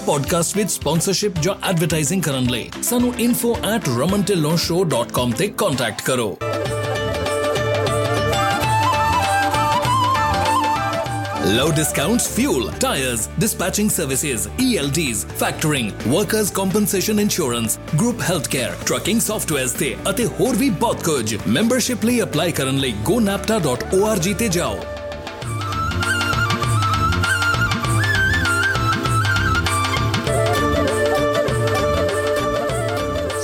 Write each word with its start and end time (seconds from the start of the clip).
Podcast 0.00 0.56
ਵਿੱਚ 0.56 0.70
sponsorship 0.70 1.38
ਜਾਂ 1.38 1.70
advertising 1.70 2.22
ਕਰਨ 2.22 2.44
ਲਈ 2.44 2.70
ਸਾਨੂੰ 2.82 3.14
info@ramantillonshow.com 3.14 5.32
ਤੇ 5.38 5.48
ਕੰਟੈਕਟ 5.48 6.02
ਕਰੋ 6.02 6.38
Low 11.46 11.72
discounts, 11.72 12.38
fuel, 12.38 12.80
tires, 12.80 13.20
dispatching 13.40 13.90
services, 13.90 14.48
ELDs, 14.58 15.42
factoring, 15.42 16.14
workers' 16.14 16.50
compensation 16.50 17.18
insurance, 17.18 17.78
group 17.98 18.16
healthcare, 18.30 18.72
trucking 18.90 19.20
softwares 19.30 19.78
ਤੇ 19.78 19.96
ਅਤੇ 20.10 20.26
ਹੋਰ 20.26 20.56
ਵੀ 20.56 20.70
ਬਹੁਤ 20.70 21.04
ਕੁਝ 21.04 21.36
ਮੈਂਬਰਸ਼ਿਪ 21.46 22.04
ਲਈ 22.04 22.22
ਅਪਲਾਈ 22.22 22.52
ਕਰਨ 22.52 22.78
ਲਈ 22.78 22.94
gonapta.org 23.10 24.34
ਤੇ 24.38 24.48
ਜਾਓ 24.48 24.78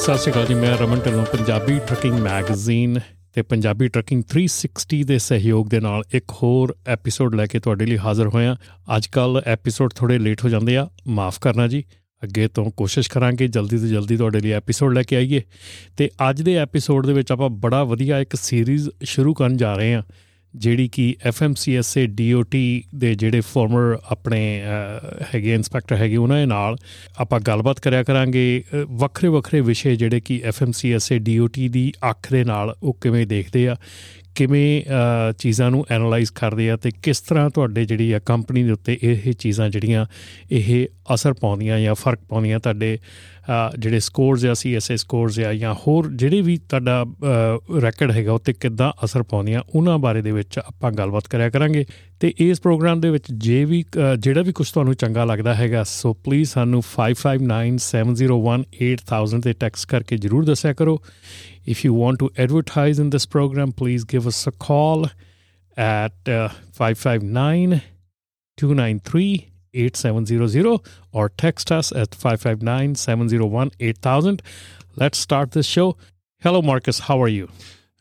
ਸਤਿ 0.07 0.17
ਸ਼੍ਰੀ 0.17 0.31
ਅਕਾਲ 0.31 0.45
ਜੀ, 0.45 0.53
ਮੈਂ 0.53 0.77
ਰਮਨ 0.77 0.99
ਢਿੱਲੋਂ, 0.99 1.25
ਪੰਜਾਬੀ 1.25 1.79
ਟਰੱਕਿੰਗ 1.79 2.19
ਮੈਗਜ਼ੀਨ 2.19 2.99
ਤੇ 3.33 3.41
ਪੰਜਾਬੀ 3.41 3.87
ਟਰੱਕਿੰਗ 3.87 4.23
360 4.23 5.03
ਦੇ 5.03 5.17
ਸਹਿਯੋਗ 5.17 5.67
ਦੇ 5.67 5.79
ਨਾਲ 5.79 6.03
ਇੱਕ 6.13 6.31
ਹੋਰ 6.31 6.75
ਐਪੀਸੋਡ 6.87 7.35
ਲੈ 7.35 7.45
ਕੇ 7.45 7.59
ਤੁਹਾਡੇ 7.59 7.85
ਲਈ 7.85 7.97
ਹਾਜ਼ਰ 7.97 8.27
ਹੋਇਆ। 8.27 8.55
ਅੱਜ 8.97 9.07
ਕੱਲ 9.07 9.41
ਐਪੀਸੋਡ 9.45 9.93
ਥੋੜੇ 9.93 10.19
ਲੇਟ 10.19 10.43
ਹੋ 10.43 10.49
ਜਾਂਦੇ 10.49 10.77
ਆ, 10.77 10.89
ਮਾਫ 11.07 11.39
ਕਰਨਾ 11.39 11.67
ਜੀ। 11.67 11.83
ਅੱਗੇ 12.23 12.47
ਤੋਂ 12.47 12.71
ਕੋਸ਼ਿਸ਼ 12.71 13.09
ਕਰਾਂਗੇ, 13.09 13.47
ਜਲਦੀ 13.47 13.77
ਤੋਂ 13.77 13.87
ਜਲਦੀ 13.87 14.17
ਤੁਹਾਡੇ 14.17 14.39
ਲਈ 14.39 14.51
ਐਪੀਸੋਡ 14.51 14.93
ਲੈ 14.93 15.03
ਕੇ 15.03 15.15
ਆਈਏ। 15.15 15.41
ਤੇ 15.97 16.09
ਅੱਜ 16.29 16.41
ਦੇ 16.41 16.55
ਐਪੀਸੋਡ 16.55 17.05
ਦੇ 17.05 17.13
ਵਿੱਚ 17.13 17.31
ਆਪਾਂ 17.31 17.49
ਬੜਾ 17.49 17.83
ਵਧੀਆ 17.83 18.19
ਇੱਕ 18.19 18.35
ਸੀਰੀਜ਼ 18.35 18.89
ਸ਼ੁਰੂ 19.03 19.33
ਕਰਨ 19.33 19.57
ਜਾ 19.57 19.73
ਰਹੇ 19.73 19.93
ਹਾਂ। 19.93 20.03
ਜਿਹੜੀ 20.57 20.87
ਕਿ 20.87 21.15
ਐਫਐਮਸੀਐਸਏ 21.25 22.07
ਡੀਓਟੀ 22.07 22.83
ਦੇ 22.95 23.15
ਜਿਹੜੇ 23.15 23.41
ਫਾਰਮਰ 23.41 23.97
ਆਪਣੇ 24.11 24.63
ਹੈਗੇ 25.35 25.53
ਇਨਸਪੈਕਟਰ 25.53 25.95
ਹੈਗੇ 25.95 26.15
ਉਹਨਾਂ 26.15 26.37
ਦੇ 26.37 26.45
ਨਾਲ 26.45 26.75
ਆਪਾਂ 27.17 27.39
ਗੱਲਬਾਤ 27.39 27.79
ਕਰਿਆ 27.79 28.03
ਕਰਾਂਗੇ। 28.03 28.63
ਵੱਖਰੇ 28.89 29.29
ਵੱਖਰੇ 29.29 29.61
ਵਿਸ਼ੇ 29.61 29.95
ਜਿਹੜੇ 29.95 30.19
ਕਿ 30.19 30.41
ਐਫਐਮਸੀਐਸਏ 30.45 31.19
ਡੀਓਟੀ 31.19 31.69
ਦੀ 31.69 31.91
ਅੱਖ 32.09 32.31
ਦੇ 32.31 32.43
ਨਾਲ 32.43 32.75
ਉਹ 32.83 32.97
ਕਿਵੇਂ 33.01 33.27
ਦੇਖਦੇ 33.27 33.67
ਆ 33.67 33.75
ਕਿਵੇਂ 34.37 34.83
ਚੀਜ਼ਾਂ 35.39 35.71
ਨੂੰ 35.71 35.85
ਐਨਾਲਾਈਜ਼ 35.91 36.31
ਕਰਦੇ 36.31 36.71
ਆ 36.71 36.77
ਤੇ 36.77 36.91
ਕਿਸ 37.03 37.21
ਤਰ੍ਹਾਂ 37.21 37.49
ਤੁਹਾਡੇ 37.49 37.85
ਜਿਹੜੀ 37.85 38.11
ਆ 38.11 38.19
ਕੰਪਨੀ 38.19 38.63
ਦੇ 38.63 38.71
ਉੱਤੇ 38.71 38.99
ਇਹ 39.03 39.33
ਚੀਜ਼ਾਂ 39.33 39.69
ਜਿਹੜੀਆਂ 39.69 40.05
ਇਹ 40.51 40.87
ਅਸਰ 41.13 41.33
ਪਾਉਂਦੀਆਂ 41.33 41.79
ਜਾਂ 41.79 41.95
ਫ਼ਰਕ 41.95 42.19
ਪਾਉਂਦੀਆਂ 42.29 42.59
ਤੁਹਾਡੇ 42.59 42.99
ਜਿਹੜੇ 43.79 43.99
ਸਕੋਰਸ 43.99 44.45
ਆ 44.45 44.53
ਸੀਐਸਏ 44.53 44.95
ਸਕੋਰਸ 44.95 45.39
ਆ 45.39 45.53
ਜਾਂ 45.53 45.75
ਹੋਰ 45.87 46.11
ਜਿਹੜੇ 46.11 46.41
ਵੀ 46.41 46.59
ਤੁਹਾਡਾ 46.69 47.05
ਰੈਕੋਰਡ 47.81 48.11
ਹੈਗਾ 48.11 48.31
ਉੱਤੇ 48.31 48.53
ਕਿੱਦਾਂ 48.53 48.91
ਅਸਰ 49.05 49.23
ਪਾਉਂਦੀਆਂ, 49.23 49.61
ਉਹਨਾਂ 49.75 49.99
ਬਾਰੇ 49.99 50.21
ਦੇ 50.21 50.31
ਵਿੱਚ 50.31 50.59
ਆਪਾਂ 50.59 50.91
ਗੱਲਬਾਤ 50.91 51.27
ਕਰਿਆ 51.27 51.49
ਕਰਾਂਗੇ। 51.49 51.85
ਤੇ 52.19 52.33
ਇਸ 52.37 52.61
ਪ੍ਰੋਗਰਾਮ 52.61 53.01
ਦੇ 53.01 53.09
ਵਿੱਚ 53.09 53.23
ਜੇ 53.37 53.65
ਵੀ 53.65 53.85
ਜਿਹੜਾ 54.19 54.41
ਵੀ 54.41 54.51
ਕੁਝ 54.51 54.71
ਤੁਹਾਨੂੰ 54.71 54.95
ਚੰਗਾ 54.95 55.25
ਲੱਗਦਾ 55.25 55.55
ਹੈਗਾ, 55.55 55.83
ਸੋ 55.83 56.17
ਪਲੀਜ਼ 56.23 56.49
ਸਾਨੂੰ 56.49 56.83
5597018000 56.91 59.41
ਤੇ 59.41 59.53
ਟੈਕਸਟ 59.53 59.89
ਕਰਕੇ 59.89 60.17
ਜਰੂਰ 60.17 60.45
ਦੱਸਿਆ 60.45 60.73
ਕਰੋ। 60.73 61.01
If 61.67 61.83
you 61.83 61.93
want 61.93 62.19
to 62.19 62.31
advertise 62.37 62.97
in 62.97 63.09
this 63.09 63.25
program, 63.25 63.73
please 63.73 64.05
give 64.05 64.25
us 64.25 64.47
a 64.47 64.53
call 64.53 65.07
at 65.75 66.13
uh, 66.25 66.47
559 66.71 67.81
293 68.55 69.51
8700 69.73 70.79
or 71.11 71.27
text 71.27 71.69
us 71.69 71.91
at 71.91 72.15
559 72.15 72.95
701 72.95 73.71
8000. 73.81 74.41
Let's 74.95 75.17
start 75.17 75.51
this 75.51 75.65
show. 75.65 75.97
Hello, 76.39 76.61
Marcus. 76.61 76.99
How 76.99 77.21
are 77.21 77.27
you? 77.27 77.49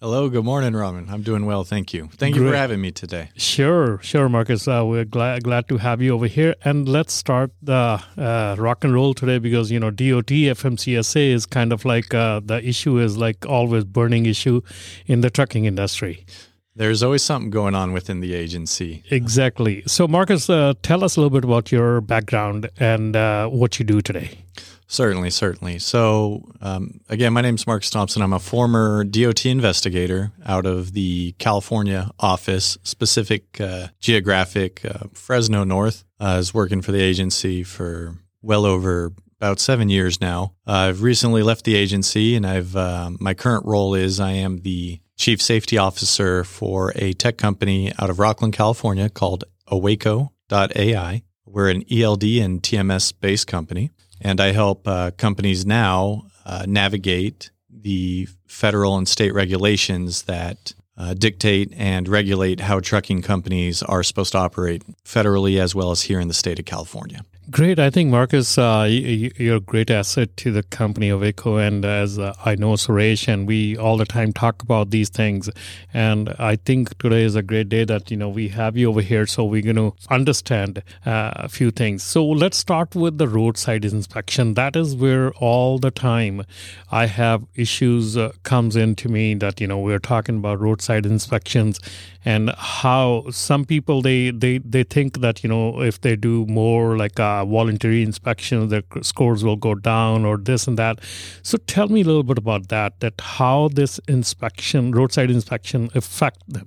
Hello, 0.02 0.28
good 0.28 0.44
morning, 0.44 0.74
Raman. 0.74 1.08
I'm 1.08 1.22
doing 1.22 1.46
well, 1.46 1.64
thank 1.64 1.94
you. 1.94 2.10
Thank 2.18 2.34
Great. 2.34 2.44
you 2.44 2.50
for 2.50 2.56
having 2.56 2.82
me 2.82 2.90
today. 2.90 3.30
Sure, 3.34 3.98
sure, 4.02 4.28
Marcus. 4.28 4.68
Uh, 4.68 4.82
we're 4.84 5.06
glad 5.06 5.42
glad 5.42 5.68
to 5.68 5.78
have 5.78 6.02
you 6.02 6.12
over 6.12 6.26
here, 6.26 6.54
and 6.66 6.86
let's 6.86 7.14
start 7.14 7.50
the 7.62 8.02
uh, 8.18 8.56
rock 8.58 8.84
and 8.84 8.92
roll 8.92 9.14
today 9.14 9.38
because 9.38 9.70
you 9.70 9.80
know 9.80 9.90
DOT 9.90 10.26
FMCSA 10.26 11.30
is 11.30 11.46
kind 11.46 11.72
of 11.72 11.86
like 11.86 12.12
uh, 12.12 12.40
the 12.44 12.62
issue 12.62 12.98
is 12.98 13.16
like 13.16 13.46
always 13.46 13.84
burning 13.84 14.26
issue 14.26 14.60
in 15.06 15.22
the 15.22 15.30
trucking 15.30 15.64
industry. 15.64 16.26
There's 16.74 17.02
always 17.02 17.22
something 17.22 17.48
going 17.48 17.74
on 17.74 17.94
within 17.94 18.20
the 18.20 18.34
agency. 18.34 19.02
Exactly. 19.10 19.82
So, 19.86 20.06
Marcus, 20.06 20.50
uh, 20.50 20.74
tell 20.82 21.04
us 21.04 21.16
a 21.16 21.20
little 21.20 21.30
bit 21.30 21.44
about 21.44 21.72
your 21.72 22.02
background 22.02 22.68
and 22.78 23.16
uh, 23.16 23.48
what 23.48 23.78
you 23.78 23.86
do 23.86 24.02
today. 24.02 24.40
Certainly, 24.88 25.30
certainly. 25.30 25.78
So, 25.80 26.44
um, 26.60 27.00
again, 27.08 27.32
my 27.32 27.40
name 27.40 27.56
is 27.56 27.66
Marcus 27.66 27.90
Thompson. 27.90 28.22
I'm 28.22 28.32
a 28.32 28.38
former 28.38 29.02
DOT 29.02 29.44
investigator 29.46 30.32
out 30.44 30.64
of 30.64 30.92
the 30.92 31.32
California 31.38 32.10
office, 32.20 32.78
specific 32.84 33.60
uh, 33.60 33.88
geographic 34.00 34.84
uh, 34.84 35.08
Fresno 35.12 35.64
North. 35.64 36.04
I 36.20 36.36
was 36.36 36.54
working 36.54 36.82
for 36.82 36.92
the 36.92 37.02
agency 37.02 37.64
for 37.64 38.14
well 38.42 38.64
over 38.64 39.12
about 39.40 39.58
seven 39.58 39.88
years 39.88 40.20
now. 40.20 40.54
I've 40.66 41.02
recently 41.02 41.42
left 41.42 41.64
the 41.64 41.74
agency, 41.74 42.36
and 42.36 42.46
I've 42.46 42.76
uh, 42.76 43.10
my 43.18 43.34
current 43.34 43.66
role 43.66 43.94
is 43.94 44.20
I 44.20 44.32
am 44.32 44.58
the 44.58 45.00
chief 45.16 45.42
safety 45.42 45.78
officer 45.78 46.44
for 46.44 46.92
a 46.96 47.12
tech 47.12 47.38
company 47.38 47.92
out 47.98 48.10
of 48.10 48.18
Rocklin, 48.18 48.52
California 48.52 49.08
called 49.08 49.44
Awaco.ai. 49.68 51.22
We're 51.44 51.70
an 51.70 51.84
ELD 51.90 52.24
and 52.24 52.62
TMS 52.62 53.14
based 53.18 53.46
company, 53.46 53.90
and 54.20 54.40
I 54.40 54.52
help 54.52 54.86
uh, 54.86 55.10
companies 55.12 55.66
now 55.66 56.22
uh, 56.44 56.64
navigate 56.66 57.50
the 57.70 58.28
federal 58.46 58.96
and 58.96 59.08
state 59.08 59.34
regulations 59.34 60.22
that 60.22 60.74
uh, 60.96 61.14
dictate 61.14 61.72
and 61.76 62.08
regulate 62.08 62.60
how 62.60 62.80
trucking 62.80 63.22
companies 63.22 63.82
are 63.82 64.02
supposed 64.02 64.32
to 64.32 64.38
operate 64.38 64.82
federally 65.04 65.60
as 65.60 65.74
well 65.74 65.90
as 65.90 66.02
here 66.02 66.20
in 66.20 66.28
the 66.28 66.34
state 66.34 66.58
of 66.58 66.64
California. 66.64 67.20
Great. 67.56 67.78
I 67.78 67.88
think, 67.88 68.10
Marcus, 68.10 68.58
uh, 68.58 68.86
you're 68.86 69.56
a 69.56 69.60
great 69.60 69.90
asset 69.90 70.36
to 70.36 70.52
the 70.52 70.62
company 70.62 71.08
of 71.08 71.22
Echo. 71.22 71.56
And 71.56 71.86
as 71.86 72.18
uh, 72.18 72.34
I 72.44 72.54
know 72.54 72.74
Suresh, 72.74 73.28
and 73.28 73.48
we 73.48 73.78
all 73.78 73.96
the 73.96 74.04
time 74.04 74.34
talk 74.34 74.62
about 74.62 74.90
these 74.90 75.08
things. 75.08 75.48
And 75.94 76.34
I 76.38 76.56
think 76.56 76.98
today 76.98 77.22
is 77.22 77.34
a 77.34 77.40
great 77.40 77.70
day 77.70 77.86
that, 77.86 78.10
you 78.10 78.18
know, 78.18 78.28
we 78.28 78.48
have 78.48 78.76
you 78.76 78.90
over 78.90 79.00
here. 79.00 79.26
So 79.26 79.46
we're 79.46 79.62
going 79.62 79.76
to 79.76 79.94
understand 80.10 80.82
uh, 81.06 81.32
a 81.36 81.48
few 81.48 81.70
things. 81.70 82.02
So 82.02 82.26
let's 82.26 82.58
start 82.58 82.94
with 82.94 83.16
the 83.16 83.26
roadside 83.26 83.86
inspection. 83.86 84.52
That 84.52 84.76
is 84.76 84.94
where 84.94 85.32
all 85.36 85.78
the 85.78 85.90
time 85.90 86.44
I 86.92 87.06
have 87.06 87.46
issues 87.54 88.18
uh, 88.18 88.32
comes 88.42 88.76
into 88.76 89.08
me 89.08 89.32
that, 89.36 89.62
you 89.62 89.66
know, 89.66 89.78
we're 89.78 89.98
talking 89.98 90.36
about 90.36 90.60
roadside 90.60 91.06
inspections 91.06 91.80
and 92.26 92.50
how 92.58 93.24
some 93.30 93.64
people 93.64 94.02
they 94.02 94.32
they 94.32 94.58
they 94.58 94.82
think 94.82 95.20
that 95.20 95.44
you 95.44 95.48
know 95.48 95.80
if 95.80 96.00
they 96.00 96.16
do 96.16 96.44
more 96.46 96.96
like 96.96 97.18
a 97.20 97.45
voluntary 97.46 98.02
inspection 98.02 98.68
their 98.68 98.82
scores 99.02 99.42
will 99.44 99.56
go 99.56 99.74
down 99.74 100.24
or 100.24 100.36
this 100.36 100.66
and 100.66 100.78
that 100.78 101.00
so 101.42 101.56
tell 101.66 101.88
me 101.88 102.02
a 102.02 102.04
little 102.04 102.22
bit 102.22 102.38
about 102.38 102.68
that 102.68 103.00
that 103.00 103.14
how 103.20 103.68
this 103.68 103.98
inspection 104.08 104.90
roadside 104.90 105.30
inspection 105.30 105.88
affect 105.94 106.38
them 106.48 106.66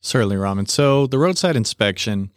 certainly 0.00 0.36
raman 0.36 0.66
so 0.66 1.06
the 1.06 1.18
roadside 1.18 1.56
inspection 1.56 2.30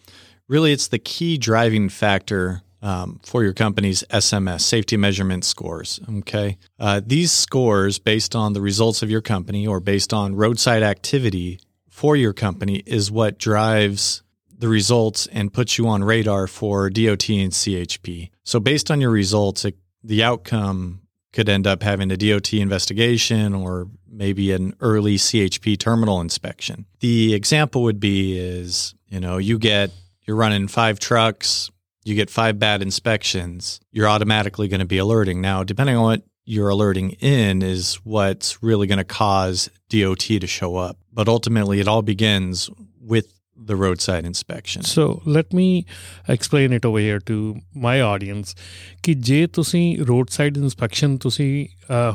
really 0.48 0.72
it's 0.72 0.88
the 0.88 1.00
key 1.00 1.38
driving 1.38 1.90
factor 1.90 2.62
um, 2.82 3.20
for 3.24 3.44
your 3.44 3.54
company's 3.54 4.04
SMS, 4.12 4.62
safety 4.62 4.96
measurement 4.96 5.44
scores. 5.44 6.00
Okay. 6.20 6.60
Uh, 6.78 7.02
these 7.04 7.32
scores, 7.32 7.98
based 7.98 8.36
on 8.36 8.54
the 8.54 8.62
results 8.62 9.02
of 9.02 9.10
your 9.10 9.22
company 9.22 9.66
or 9.66 9.80
based 9.80 10.14
on 10.14 10.36
roadside 10.36 10.84
activity, 10.84 11.60
for 11.90 12.16
your 12.16 12.34
company 12.34 12.84
is 12.86 13.10
what 13.10 13.40
drives 13.40 14.22
the 14.66 14.72
results 14.72 15.28
and 15.28 15.54
puts 15.54 15.78
you 15.78 15.88
on 15.88 16.04
radar 16.04 16.48
for 16.48 16.90
DOT 16.90 17.30
and 17.30 17.52
CHP. 17.52 18.32
So, 18.44 18.60
based 18.60 18.90
on 18.90 19.00
your 19.00 19.12
results, 19.12 19.64
it, 19.64 19.78
the 20.04 20.24
outcome 20.24 21.02
could 21.34 21.48
end 21.48 21.68
up 21.68 21.84
having 21.84 22.10
a 22.10 22.18
DOT 22.18 22.52
investigation 22.54 23.54
or 23.54 23.88
maybe 24.10 24.52
an 24.54 24.74
early 24.80 25.18
CHP 25.18 25.78
terminal 25.78 26.20
inspection. 26.20 26.86
The 27.00 27.36
example 27.36 27.84
would 27.84 28.00
be 28.00 28.40
is, 28.40 28.96
you 29.08 29.20
know, 29.20 29.38
you 29.38 29.60
get 29.60 29.92
you're 30.24 30.36
running 30.36 30.68
five 30.68 30.98
trucks, 30.98 31.70
you 32.04 32.16
get 32.16 32.32
five 32.32 32.58
bad 32.58 32.82
inspections, 32.82 33.80
you're 33.92 34.08
automatically 34.08 34.68
going 34.68 34.80
to 34.80 34.86
be 34.88 34.98
alerting. 34.98 35.42
Now, 35.42 35.64
depending 35.64 35.96
on 35.96 36.04
what 36.04 36.24
you're 36.46 36.70
alerting 36.70 37.12
in 37.20 37.62
is 37.62 37.96
what's 38.04 38.64
really 38.64 38.88
going 38.88 38.98
to 38.98 39.04
cause 39.04 39.70
DOT 39.90 40.20
to 40.20 40.48
show 40.48 40.76
up. 40.76 40.98
But 41.14 41.28
ultimately, 41.28 41.80
it 41.80 41.88
all 41.88 42.02
begins 42.02 42.68
with 43.00 43.35
the 43.58 43.76
roadside 43.76 44.26
inspection. 44.26 44.84
So, 44.84 45.22
let 45.26 45.54
me 45.54 45.86
explain 46.28 46.74
it 46.74 46.86
over 46.86 47.00
here 47.00 47.20
to 47.20 47.56
my 47.76 48.02
audience 48.02 48.56
ਕਿ 49.04 49.14
ਜੇ 49.14 49.48
ਤੁਸੀਂ 49.48 49.98
roadside 50.02 50.58
inspection 50.62 51.18
ਤੁਸੀਂ 51.18 51.68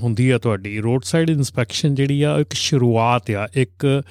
ਹੁੰਦੀ 0.03 0.31
ਆ 0.31 0.39
ਤੁਹਾਡੀ 0.39 0.79
roadside 0.81 1.33
inspection 1.37 1.95
ਜਿਹੜੀ 1.95 2.23
ਆ 2.23 2.39
ਇੱਕ 2.39 2.53
ਸ਼ੁਰੂਆਤ 2.53 3.31
ਆ 3.31 3.49
ਇੱਕ 3.57 4.03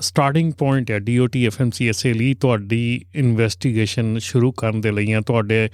ਸਟਾਰਟਿੰਗ 0.00 0.52
ਪੁਆਇੰਟ 0.52 0.90
ਆ 0.90 0.96
DOT 0.96 1.46
FMCSA 1.52 2.14
ਲਈ 2.14 2.34
ਤੁਹਾਡੀ 2.34 3.04
ਇਨਵੈਸਟੀਗੇਸ਼ਨ 3.14 4.18
ਸ਼ੁਰੂ 4.18 4.52
ਕਰਨ 4.52 4.80
ਦੇ 4.80 4.90
ਲਈ 4.90 5.12
ਆ 5.12 5.20
ਤੁਹਾਡੇ 5.20 5.68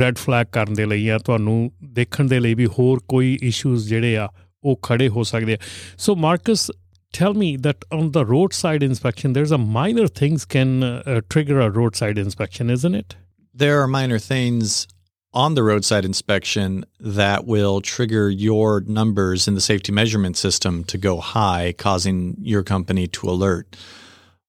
ਰੈੱਡ 0.00 0.16
ਫਲੈਗ 0.16 0.46
ਕਰਨ 0.52 0.74
ਦੇ 0.74 0.86
ਲਈ 0.86 1.08
ਆ 1.08 1.18
ਤੁਹਾਨੂੰ 1.18 1.72
ਦੇਖਣ 1.84 2.26
ਦੇ 2.26 2.40
ਲਈ 2.40 2.54
ਵੀ 2.54 2.66
ਹੋਰ 2.66 3.00
ਕੋਈ 3.08 3.38
ਇਸ਼ੂਜ਼ 3.42 3.88
ਜਿਹੜੇ 3.88 4.16
ਆ 4.16 4.28
ਉਹ 4.64 4.78
ਖੜੇ 4.82 5.08
ਹੋ 5.08 5.22
ਸਕਦੇ 5.22 5.54
ਆ 5.54 5.58
so 5.98 6.16
Marcus 6.16 6.70
tell 7.14 7.32
me 7.32 7.56
that 7.56 7.84
on 7.90 8.10
the 8.10 8.26
roadside 8.26 8.82
inspection, 8.82 9.32
there's 9.32 9.52
a 9.52 9.58
minor 9.58 10.06
things 10.06 10.44
can 10.44 10.82
uh, 10.82 11.22
trigger 11.30 11.60
a 11.60 11.70
roadside 11.70 12.18
inspection, 12.18 12.68
isn't 12.68 12.94
it? 12.94 13.16
There 13.54 13.80
are 13.80 13.86
minor 13.86 14.18
things 14.18 14.86
on 15.32 15.54
the 15.54 15.62
roadside 15.62 16.04
inspection 16.04 16.84
that 17.00 17.46
will 17.46 17.80
trigger 17.80 18.28
your 18.28 18.82
numbers 18.82 19.48
in 19.48 19.54
the 19.54 19.60
safety 19.60 19.92
measurement 19.92 20.36
system 20.36 20.84
to 20.84 20.98
go 20.98 21.20
high, 21.20 21.72
causing 21.78 22.36
your 22.40 22.62
company 22.62 23.06
to 23.08 23.30
alert. 23.30 23.76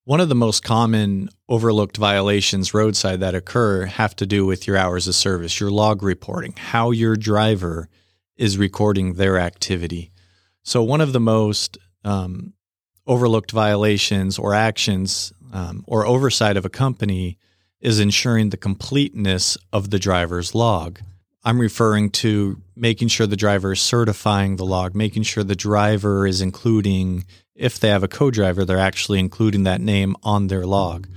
One 0.03 0.19
of 0.19 0.29
the 0.29 0.35
most 0.35 0.63
common 0.63 1.29
overlooked 1.49 1.97
violations 1.97 2.73
roadside 2.73 3.19
that 3.21 3.33
occur 3.33 3.85
have 3.85 4.15
to 4.17 4.25
do 4.25 4.45
with 4.45 4.67
your 4.67 4.77
hours 4.77 5.07
of 5.07 5.15
service, 5.15 5.59
your 5.59 5.71
log 5.71 6.03
reporting, 6.03 6.53
how 6.57 6.91
your 6.91 7.15
driver 7.15 7.89
is 8.37 8.57
recording 8.57 9.13
their 9.13 9.39
activity. 9.39 10.11
So, 10.61 10.83
one 10.83 11.01
of 11.01 11.13
the 11.13 11.19
most 11.19 11.77
um, 12.03 12.53
overlooked 13.07 13.51
violations 13.51 14.39
or 14.39 14.53
actions 14.53 15.33
um, 15.53 15.83
or 15.87 16.05
oversight 16.05 16.57
of 16.57 16.65
a 16.65 16.69
company 16.69 17.37
is 17.79 17.99
ensuring 17.99 18.49
the 18.49 18.57
completeness 18.57 19.57
of 19.71 19.89
the 19.89 19.99
driver's 19.99 20.55
log. 20.55 20.99
I'm 21.43 21.61
referring 21.61 22.09
to 22.11 22.59
making 22.75 23.09
sure 23.09 23.27
the 23.27 23.35
driver 23.35 23.73
is 23.73 23.79
certifying 23.79 24.55
the 24.55 24.65
log, 24.65 24.95
making 24.95 25.23
sure 25.23 25.43
the 25.43 25.55
driver 25.55 26.25
is 26.25 26.41
including, 26.41 27.25
if 27.53 27.79
they 27.79 27.89
have 27.89 28.03
a 28.03 28.07
co 28.07 28.31
driver, 28.31 28.65
they're 28.65 28.79
actually 28.79 29.19
including 29.19 29.63
that 29.63 29.81
name 29.81 30.15
on 30.23 30.47
their 30.47 30.65
log, 30.65 31.07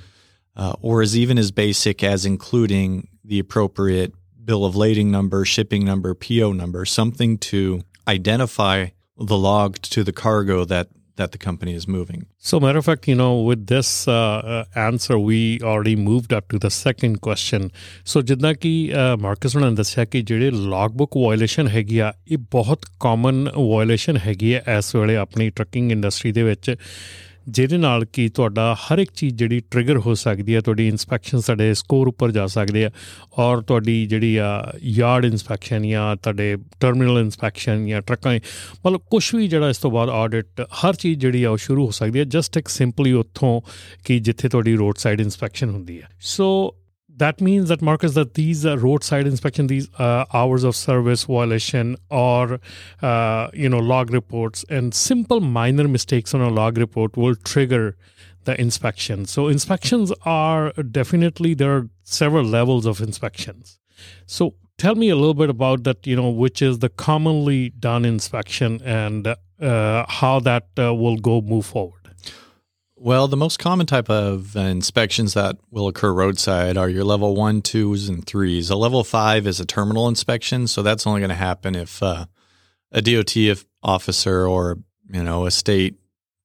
uh, 0.54 0.74
or 0.82 1.00
as 1.00 1.16
even 1.16 1.38
as 1.38 1.50
basic 1.50 2.04
as 2.04 2.26
including 2.26 3.08
the 3.24 3.38
appropriate 3.38 4.12
bill 4.44 4.66
of 4.66 4.76
lading 4.76 5.10
number, 5.10 5.46
shipping 5.46 5.84
number, 5.84 6.14
PO 6.14 6.52
number, 6.52 6.84
something 6.84 7.38
to 7.38 7.82
identify 8.06 8.88
the 9.16 9.36
log 9.36 9.76
to 9.80 10.04
the 10.04 10.12
cargo 10.12 10.64
that 10.66 10.88
that 11.17 11.31
the 11.31 11.37
company 11.37 11.73
is 11.73 11.87
moving. 11.87 12.25
So, 12.39 12.59
matter 12.59 12.79
of 12.79 12.85
fact, 12.85 13.07
you 13.07 13.15
know, 13.15 13.39
with 13.39 13.67
this 13.67 14.07
uh, 14.07 14.13
uh, 14.13 14.65
answer, 14.75 15.17
we 15.19 15.59
already 15.61 15.95
moved 15.95 16.33
up 16.33 16.49
to 16.49 16.59
the 16.59 16.71
second 16.71 17.21
question. 17.21 17.69
So, 18.05 18.21
ਜਿੱਦਾਂ 18.21 18.53
ਕਿ 18.53 18.71
marks 19.19 19.55
ਨੇ 19.57 19.71
ਦੱਸਿਆ 19.75 20.05
ਕਿ 20.05 20.21
ਜਿਹੜੇ 20.21 20.51
ਲੌਗਬੁੱਕ 20.51 21.17
violation 21.17 21.67
ਹੈਗੀ 21.67 21.99
ਆ 21.99 22.13
ਇਹ 22.31 22.37
ਬਹੁਤ 22.51 22.85
ਕਾਮਨ 22.99 23.47
ਵਾਇਓਲੇਸ਼ਨ 23.57 24.17
ਹੈਗੀ 24.17 24.53
ਹੈ 24.53 24.63
ਇਸ 24.77 24.95
ਵੇਲੇ 24.95 25.15
ਆਪਣੀ 25.15 25.49
ਟਰੱਕਿੰਗ 25.49 25.91
ਇੰਡਸਟਰੀ 25.91 26.31
ਦੇ 26.31 26.43
ਵਿੱਚ 26.43 26.75
ਜਿਹਦੇ 27.48 27.78
ਨਾਲ 27.78 28.04
ਕਿ 28.04 28.28
ਤੁਹਾਡਾ 28.28 28.74
ਹਰ 28.74 28.98
ਇੱਕ 28.98 29.10
ਚੀਜ਼ 29.14 29.34
ਜਿਹੜੀ 29.34 29.60
ਟ੍ਰਿਗਰ 29.70 29.98
ਹੋ 29.98 30.14
ਸਕਦੀ 30.14 30.54
ਹੈ, 30.54 30.60
ਤੁਹਾਡੀ 30.60 30.88
ਇਨਸਪੈਕਸ਼ਨ 30.88 31.40
ਸਾਡੇ 31.40 31.74
ਸਕੋਰ 31.74 32.08
ਉੱਪਰ 32.08 32.30
ਜਾ 32.30 32.46
ਸਕਦੇ 32.46 32.84
ਆ 32.84 32.90
ਔਰ 33.38 33.62
ਤੁਹਾਡੀ 33.62 34.06
ਜਿਹੜੀ 34.06 34.36
ਆ 34.36 34.72
ਯਾਰਡ 34.82 35.24
ਇਨਸਪੈਕਸ਼ਨ 35.24 35.88
ਜਾਂ 35.88 36.16
ਤੁਹਾਡੇ 36.16 36.56
ਟਰਮੀਨਲ 36.80 37.18
ਇਨਸਪੈਕਸ਼ਨ 37.18 37.86
ਜਾਂ 37.86 38.02
ਟਰੱਕਾਂ 38.02 38.34
ਮਤਲਬ 38.86 39.00
ਕੁਝ 39.10 39.34
ਵੀ 39.34 39.48
ਜਿਹੜਾ 39.48 39.68
ਇਸ 39.68 39.78
ਤੋਂ 39.78 39.90
ਬਾਅਦ 39.90 40.08
ਆਡਿਟ 40.08 40.46
ਹਰ 40.60 40.94
ਚੀਜ਼ 40.94 41.20
ਜਿਹੜੀ 41.20 41.44
ਆ 41.44 41.50
ਉਹ 41.50 41.56
ਸ਼ੁਰੂ 41.56 41.86
ਹੋ 41.86 41.90
ਸਕਦੀ 41.90 42.18
ਹੈ। 42.18 42.24
ਜਸਟ 42.24 42.56
ਇੱਕ 42.56 42.68
ਸਿੰਪਲੀ 42.68 43.12
ਉੱਥੋਂ 43.12 43.60
ਕਿ 44.04 44.18
ਜਿੱਥੇ 44.18 44.48
ਤੁਹਾਡੀ 44.48 44.76
ਰੋਡ 44.76 44.94
ਸਾਈਡ 44.96 45.20
ਇਨਸਪੈਕਸ਼ਨ 45.20 45.70
ਹੁੰਦੀ 45.70 46.02
ਹੈ। 46.02 46.08
So 46.20 46.74
that 47.18 47.40
means 47.40 47.68
that 47.68 47.82
Marcus 47.82 48.14
that 48.14 48.34
these 48.34 48.64
uh, 48.64 48.78
roadside 48.78 49.26
inspection, 49.26 49.66
these 49.66 49.88
uh, 49.98 50.24
hours 50.32 50.64
of 50.64 50.74
service 50.76 51.24
violation, 51.24 51.96
or 52.10 52.60
uh, 53.02 53.48
you 53.52 53.68
know 53.68 53.78
log 53.78 54.12
reports, 54.12 54.64
and 54.68 54.94
simple 54.94 55.40
minor 55.40 55.88
mistakes 55.88 56.34
on 56.34 56.40
a 56.40 56.48
log 56.48 56.78
report 56.78 57.16
will 57.16 57.34
trigger 57.34 57.96
the 58.44 58.60
inspection. 58.60 59.26
So 59.26 59.48
inspections 59.48 60.12
are 60.24 60.72
definitely 60.72 61.54
there 61.54 61.76
are 61.76 61.88
several 62.02 62.44
levels 62.44 62.86
of 62.86 63.00
inspections. 63.00 63.78
So 64.26 64.54
tell 64.78 64.94
me 64.94 65.08
a 65.10 65.16
little 65.16 65.34
bit 65.34 65.50
about 65.50 65.84
that. 65.84 66.06
You 66.06 66.16
know, 66.16 66.30
which 66.30 66.62
is 66.62 66.78
the 66.78 66.88
commonly 66.88 67.70
done 67.70 68.04
inspection 68.04 68.80
and 68.84 69.34
uh, 69.60 70.06
how 70.08 70.40
that 70.40 70.68
uh, 70.78 70.94
will 70.94 71.16
go 71.16 71.40
move 71.40 71.66
forward. 71.66 71.97
Well, 73.00 73.28
the 73.28 73.36
most 73.36 73.60
common 73.60 73.86
type 73.86 74.10
of 74.10 74.56
inspections 74.56 75.34
that 75.34 75.56
will 75.70 75.86
occur 75.86 76.12
roadside 76.12 76.76
are 76.76 76.88
your 76.88 77.04
level 77.04 77.36
one, 77.36 77.62
twos, 77.62 78.08
and 78.08 78.26
threes. 78.26 78.70
A 78.70 78.76
level 78.76 79.04
five 79.04 79.46
is 79.46 79.60
a 79.60 79.64
terminal 79.64 80.08
inspection, 80.08 80.66
so 80.66 80.82
that's 80.82 81.06
only 81.06 81.20
going 81.20 81.28
to 81.28 81.36
happen 81.36 81.76
if 81.76 82.02
uh, 82.02 82.26
a 82.90 83.00
DOT 83.00 83.36
officer 83.84 84.48
or 84.48 84.78
you 85.12 85.22
know 85.22 85.46
a 85.46 85.52
state 85.52 85.94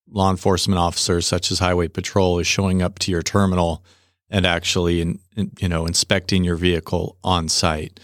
law 0.08 0.30
enforcement 0.30 0.78
officer, 0.78 1.22
such 1.22 1.50
as 1.50 1.58
Highway 1.58 1.88
Patrol, 1.88 2.38
is 2.38 2.46
showing 2.46 2.84
up 2.84 3.00
to 3.00 3.12
your 3.12 3.24
terminal 3.24 3.84
and 4.30 4.46
actually, 4.46 5.02
in, 5.02 5.20
in, 5.36 5.52
you 5.60 5.68
know, 5.68 5.88
inspecting 5.88 6.44
your 6.44 6.56
vehicle 6.56 7.18
on 7.24 7.50
site. 7.50 8.00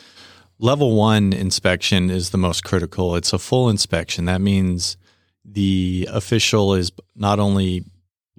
Level 0.57 0.95
one 0.95 1.33
inspection 1.33 2.09
is 2.09 2.31
the 2.31 2.37
most 2.39 2.63
critical. 2.63 3.15
It's 3.15 3.31
a 3.31 3.37
full 3.37 3.69
inspection. 3.69 4.25
That 4.25 4.41
means 4.41 4.97
the 5.45 6.09
official 6.11 6.73
is 6.73 6.91
not 7.15 7.39
only 7.39 7.85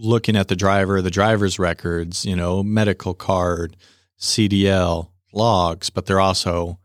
looking 0.00 0.36
at 0.36 0.48
the 0.48 0.56
driver, 0.56 1.02
the 1.02 1.10
driver's 1.10 1.58
records, 1.58 2.24
you 2.24 2.34
know, 2.34 2.62
medical 2.62 3.14
card, 3.14 3.76
CDL, 4.18 5.10
logs, 5.32 5.90
but 5.90 6.06
they're 6.06 6.20
also 6.20 6.78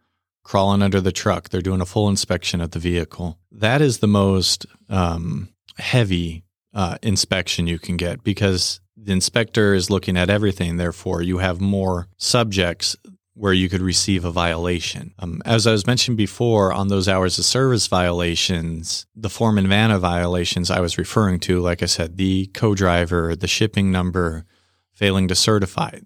crawling 0.43 0.81
under 0.81 1.01
the 1.01 1.11
truck. 1.11 1.49
They're 1.49 1.61
doing 1.61 1.81
a 1.81 1.85
full 1.85 2.09
inspection 2.09 2.61
of 2.61 2.71
the 2.71 2.79
vehicle. 2.79 3.39
That 3.51 3.81
is 3.81 3.99
the 3.99 4.07
most 4.07 4.65
um, 4.89 5.49
heavy 5.77 6.43
uh, 6.73 6.97
inspection 7.01 7.67
you 7.67 7.79
can 7.79 7.97
get 7.97 8.23
because 8.23 8.81
the 8.97 9.13
inspector 9.13 9.73
is 9.73 9.89
looking 9.89 10.17
at 10.17 10.29
everything. 10.29 10.77
Therefore, 10.77 11.21
you 11.21 11.39
have 11.39 11.61
more 11.61 12.07
subjects 12.17 12.95
where 13.35 13.53
you 13.53 13.67
could 13.67 13.81
receive 13.81 14.23
a 14.23 14.31
violation. 14.31 15.13
Um, 15.19 15.41
as 15.45 15.67
I 15.67 15.71
was 15.73 15.85
mentioned 15.85 16.15
before, 16.15 16.71
on 16.71 16.87
those 16.87 17.09
hours 17.09 17.37
of 17.37 17.43
service 17.43 17.85
violations, 17.87 19.05
the 19.13 19.29
form 19.29 19.57
and 19.57 19.67
manner 19.67 19.97
violations 19.97 20.71
I 20.71 20.79
was 20.79 20.97
referring 20.97 21.41
to, 21.41 21.59
like 21.59 21.83
I 21.83 21.85
said, 21.85 22.15
the 22.15 22.47
co 22.47 22.73
driver, 22.73 23.35
the 23.35 23.47
shipping 23.47 23.91
number, 23.91 24.45
failing 24.93 25.27
to 25.27 25.35
certify, 25.35 25.99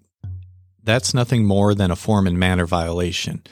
that's 0.82 1.14
nothing 1.14 1.44
more 1.44 1.74
than 1.74 1.92
a 1.92 1.96
form 1.96 2.26
and 2.26 2.38
manner 2.38 2.66
violation. 2.66 3.42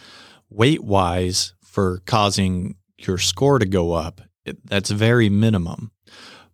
Weight 0.50 0.82
wise, 0.82 1.54
for 1.62 2.02
causing 2.04 2.74
your 2.98 3.18
score 3.18 3.60
to 3.60 3.66
go 3.66 3.92
up, 3.92 4.20
it, 4.44 4.58
that's 4.66 4.90
very 4.90 5.28
minimum. 5.28 5.92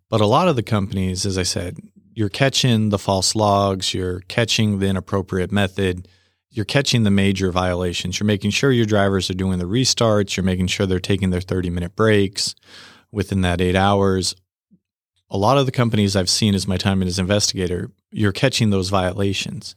But 0.09 0.21
a 0.21 0.27
lot 0.27 0.47
of 0.47 0.55
the 0.55 0.63
companies, 0.63 1.25
as 1.25 1.39
I 1.39 1.43
said, 1.43 1.77
you're 2.13 2.29
catching 2.29 2.89
the 2.89 2.99
false 2.99 3.33
logs, 3.33 3.95
you're 3.95 4.19
catching 4.21 4.77
the 4.77 4.87
inappropriate 4.87 5.51
method 5.51 6.07
you're 6.55 6.63
catching 6.63 7.03
the 7.03 7.11
major 7.11 7.51
violations. 7.51 8.17
You're 8.17 8.25
making 8.25 8.51
sure 8.51 8.71
your 8.71 8.85
drivers 8.85 9.29
are 9.29 9.33
doing 9.33 9.59
the 9.59 9.65
restarts. 9.65 10.37
You're 10.37 10.45
making 10.45 10.67
sure 10.67 10.85
they're 10.85 11.01
taking 11.01 11.29
their 11.29 11.41
30 11.41 11.69
minute 11.69 11.97
breaks 11.97 12.55
within 13.11 13.41
that 13.41 13.59
eight 13.59 13.75
hours. 13.75 14.35
A 15.29 15.37
lot 15.37 15.57
of 15.57 15.65
the 15.65 15.73
companies 15.73 16.15
I've 16.15 16.29
seen 16.29 16.55
as 16.55 16.65
my 16.65 16.77
time 16.77 17.03
as 17.03 17.19
investigator, 17.19 17.91
you're 18.09 18.31
catching 18.31 18.69
those 18.69 18.89
violations. 18.89 19.75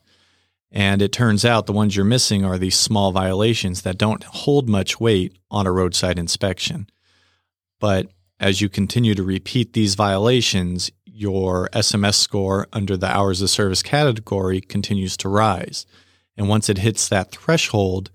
And 0.70 1.02
it 1.02 1.10
turns 1.10 1.44
out 1.44 1.66
the 1.66 1.72
ones 1.72 1.96
you're 1.96 2.04
missing 2.04 2.44
are 2.44 2.58
these 2.58 2.76
small 2.76 3.10
violations 3.10 3.82
that 3.82 3.98
don't 3.98 4.22
hold 4.22 4.68
much 4.68 5.00
weight 5.00 5.36
on 5.50 5.66
a 5.66 5.72
roadside 5.72 6.18
inspection. 6.18 6.88
But 7.80 8.06
as 8.38 8.60
you 8.60 8.68
continue 8.68 9.16
to 9.16 9.24
repeat 9.24 9.72
these 9.72 9.96
violations, 9.96 10.92
your 11.04 11.68
SMS 11.72 12.14
score 12.14 12.68
under 12.72 12.96
the 12.96 13.08
hours 13.08 13.42
of 13.42 13.50
service 13.50 13.82
category 13.82 14.60
continues 14.60 15.16
to 15.16 15.28
rise. 15.28 15.84
And 16.38 16.48
once 16.48 16.70
it 16.70 16.78
hits 16.78 17.08
that 17.08 17.32
threshold, 17.32 18.10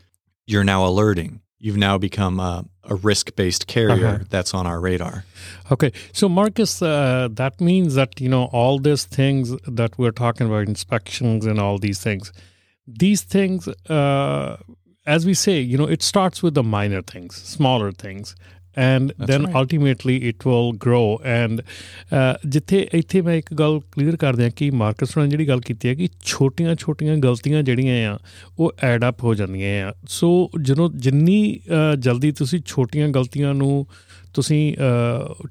you're 0.47 0.63
now 0.63 0.85
alerting. 0.85 1.41
You've 1.59 1.77
now 1.77 1.97
become 1.97 2.39
a, 2.39 2.65
a 2.83 2.95
risk 2.95 3.35
based 3.35 3.67
carrier 3.67 4.07
uh-huh. 4.07 4.23
that's 4.29 4.53
on 4.53 4.65
our 4.65 4.79
radar. 4.79 5.25
Okay. 5.71 5.91
So, 6.13 6.27
Marcus, 6.27 6.81
uh, 6.81 7.27
that 7.31 7.61
means 7.61 7.95
that, 7.95 8.19
you 8.19 8.29
know, 8.29 8.45
all 8.45 8.79
these 8.79 9.03
things 9.05 9.55
that 9.67 9.97
we're 9.97 10.11
talking 10.11 10.47
about, 10.47 10.67
inspections 10.67 11.45
and 11.45 11.59
all 11.59 11.77
these 11.77 12.01
things, 12.01 12.33
these 12.87 13.21
things, 13.21 13.67
uh, 13.89 14.57
as 15.05 15.25
we 15.25 15.33
say, 15.33 15.59
you 15.59 15.77
know, 15.77 15.87
it 15.87 16.01
starts 16.01 16.41
with 16.41 16.53
the 16.53 16.63
minor 16.63 17.01
things, 17.01 17.35
smaller 17.35 17.91
things. 17.91 18.35
And 18.77 19.11
then 19.27 19.45
ultimately 19.47 20.17
it 20.17 20.47
will 20.47 20.77
grow 20.77 21.21
and 21.23 21.61
ਜਿੱਥੇ 22.47 22.87
ਇੱਥੇ 22.93 23.21
ਮੈਂ 23.21 23.35
ਇੱਕ 23.35 23.53
ਗੱਲ 23.53 23.79
clear 23.91 24.15
ਕਰ 24.15 24.35
ਦਿਆਂ 24.35 24.49
ਕਿ 24.49 24.69
marks 24.71 25.17
ਨੇ 25.17 25.27
ਜਿਹੜੀ 25.27 25.47
ਗੱਲ 25.47 25.61
ਕੀਤੀ 25.61 25.87
ਹੈ 25.87 25.93
ਕਿ 25.93 26.09
ਛੋਟੀਆਂ-ਛੋਟੀਆਂ 26.25 27.17
ਗਲਤੀਆਂ 27.17 27.63
ਜਿਹੜੀਆਂ 27.63 28.13
ਆ 28.13 28.19
ਉਹ 28.59 28.73
ਐਡ 28.83 29.09
ਅਪ 29.09 29.23
ਹੋ 29.23 29.33
ਜਾਂਦੀਆਂ 29.33 29.89
ਆ। 29.89 29.93
ਸੋ 30.07 30.49
ਜਦੋਂ 30.61 30.89
ਜਿੰਨੀ 30.95 31.59
ਜਲਦੀ 31.99 32.31
ਤੁਸੀਂ 32.31 32.59
ਛੋਟੀਆਂ 32.65 33.09
ਗਲਤੀਆਂ 33.09 33.53
ਨੂੰ 33.53 33.85
ਤੁਸੀਂ 34.33 34.75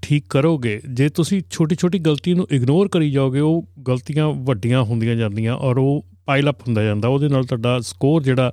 ਠੀਕ 0.02 0.24
ਕਰੋਗੇ 0.30 0.80
ਜੇ 0.92 1.08
ਤੁਸੀਂ 1.08 1.42
ਛੋਟੀ-ਛੋਟੀ 1.50 1.98
ਗਲਤੀ 1.98 2.34
ਨੂੰ 2.34 2.48
ਇਗਨੋਰ 2.50 2.88
ਕਰੀ 2.88 3.10
ਜਾਓਗੇ 3.10 3.40
ਉਹ 3.40 3.68
ਗਲਤੀਆਂ 3.88 4.28
ਵੱਡੀਆਂ 4.28 4.82
ਹੁੰਦੀਆਂ 4.82 5.16
ਜਾਂਦੀਆਂ 5.16 5.56
ਔਰ 5.56 5.78
ਉਹ 5.78 6.06
ਪਾਈਲ 6.26 6.50
ਅਪ 6.50 6.60
ਹੁੰਦਾ 6.60 6.82
ਜਾਂਦਾ। 6.82 7.08
ਉਹਦੇ 7.08 7.28
ਨਾਲ 7.28 7.44
ਤੁਹਾਡਾ 7.44 7.80
ਸਕੋਰ 7.80 8.22
ਜਿਹੜਾ 8.22 8.52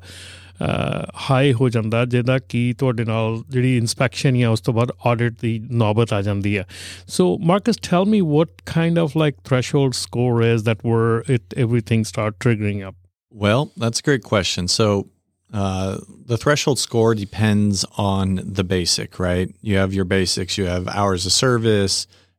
ਹਾਈ 1.32 1.54
ਹੋ 1.54 1.70
ਜਾਂਦਾ 1.70 2.06
ਜਿਹਦਾ 2.06 2.40
ਕੀ 2.40 2.74
ਤੁਹਾਡੇ 2.74 3.06
ਨਾਲ 3.06 3.44
ਜਿਹੜੀ 3.50 3.78
ਇਨਸਪੈਕਸ਼ਨ 3.78 4.38
ਜਾਂ 4.38 4.50
ਉਸ 4.50 4.62
ਤੋਂ 4.62 4.74
ਬਾਅਦ 4.74 4.92
ਆਡਿਟ 5.06 5.34
ਦੀ 5.42 5.60
ਨੌਬਤ 5.60 6.14
ਆ 6.14 6.22
ਜਾਂਦੀ 6.22 6.58
ਹੈ। 6.58 6.66
So 7.08 7.38
Marcus 7.38 7.78
tell 7.78 8.06
me 8.06 8.22
what 8.22 8.50
kind 8.66 9.00
of 9.00 9.18
like 9.18 9.36
threshold 9.44 9.94
score 9.94 10.44
is 10.44 10.64
that 10.64 10.86
where 10.86 11.34
it 11.34 11.54
everything 11.58 12.06
start 12.06 12.36
triggering 12.40 12.84
up 12.84 12.96
well 13.36 13.66
that's 13.80 14.00
a 14.00 14.04
great 14.08 14.22
question 14.22 14.66
so 14.66 15.06
Uh, 15.52 15.98
the 16.28 16.38
threshold 16.38 16.80
score 16.80 17.16
depends 17.16 17.84
on 17.98 18.34
the 18.58 18.64
basic, 18.64 19.20
right? 19.20 19.54
You 19.62 19.78
have 19.78 19.94
your 19.98 20.06
basics, 20.06 20.58
you 20.60 20.66
have 20.66 20.88
hours 20.88 21.26
of 21.26 21.32
service, 21.32 21.96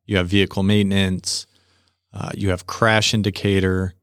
you 0.08 0.16
have 0.16 0.28
vehicle 0.28 0.62
maintenance, 0.62 1.32
uh, 2.14 2.30
you 2.42 2.50
have 2.50 2.62
crash 2.74 3.12
indicator, 3.12 3.94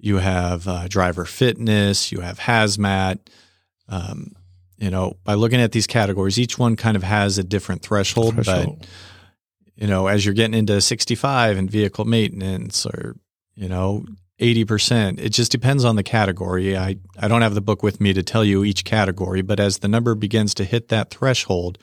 you 0.00 0.16
have 0.16 0.66
uh, 0.66 0.88
driver 0.88 1.24
fitness, 1.24 2.10
you 2.10 2.22
have 2.22 2.40
hazmat, 2.48 3.18
um, 3.88 4.32
you 4.78 4.90
know, 4.90 5.16
by 5.24 5.34
looking 5.34 5.60
at 5.60 5.72
these 5.72 5.86
categories, 5.86 6.38
each 6.38 6.58
one 6.58 6.76
kind 6.76 6.96
of 6.96 7.02
has 7.02 7.38
a 7.38 7.44
different 7.44 7.82
threshold, 7.82 8.34
threshold. 8.34 8.80
but 8.80 8.88
you 9.76 9.86
know, 9.86 10.06
as 10.06 10.24
you're 10.24 10.34
getting 10.34 10.58
into 10.58 10.80
65 10.80 11.56
and 11.56 11.70
vehicle 11.70 12.06
maintenance 12.06 12.86
or, 12.86 13.16
you 13.54 13.68
know, 13.68 14.04
80%, 14.40 15.18
it 15.18 15.30
just 15.30 15.52
depends 15.52 15.84
on 15.84 15.96
the 15.96 16.02
category. 16.02 16.76
I, 16.76 16.96
I 17.18 17.28
don't 17.28 17.42
have 17.42 17.54
the 17.54 17.60
book 17.60 17.82
with 17.82 18.00
me 18.00 18.12
to 18.14 18.22
tell 18.22 18.44
you 18.44 18.64
each 18.64 18.84
category, 18.84 19.42
but 19.42 19.60
as 19.60 19.78
the 19.78 19.88
number 19.88 20.14
begins 20.14 20.54
to 20.54 20.64
hit 20.64 20.88
that 20.88 21.10
threshold, 21.10 21.78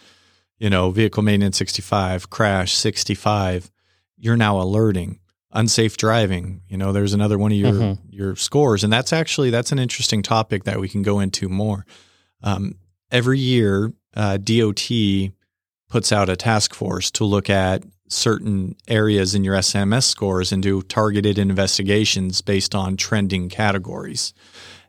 you 0.57 0.69
know, 0.69 0.91
vehicle 0.91 1.23
maintenance 1.23 1.57
65, 1.57 2.29
crash 2.29 2.73
65, 2.73 3.71
you're 4.17 4.37
now 4.37 4.59
alerting 4.59 5.19
unsafe 5.53 5.97
driving. 5.97 6.61
You 6.67 6.77
know, 6.77 6.91
there's 6.91 7.13
another 7.13 7.37
one 7.37 7.51
of 7.51 7.57
your 7.57 7.71
mm-hmm. 7.71 8.09
your 8.09 8.35
scores, 8.35 8.83
and 8.83 8.91
that's 8.91 9.13
actually 9.13 9.49
that's 9.49 9.71
an 9.71 9.79
interesting 9.79 10.21
topic 10.21 10.65
that 10.65 10.79
we 10.79 10.89
can 10.89 11.01
go 11.01 11.19
into 11.19 11.47
more. 11.47 11.85
Um, 12.41 12.75
every 13.11 13.39
year, 13.39 13.93
uh, 14.15 14.37
DOT 14.37 14.89
puts 15.89 16.11
out 16.11 16.29
a 16.29 16.35
task 16.35 16.73
force 16.73 17.11
to 17.11 17.23
look 17.23 17.49
at 17.49 17.83
certain 18.09 18.75
areas 18.87 19.33
in 19.33 19.43
your 19.43 19.55
SMS 19.55 20.03
scores 20.03 20.51
and 20.51 20.61
do 20.61 20.81
targeted 20.81 21.37
investigations 21.37 22.41
based 22.41 22.75
on 22.75 22.97
trending 22.97 23.49
categories. 23.49 24.33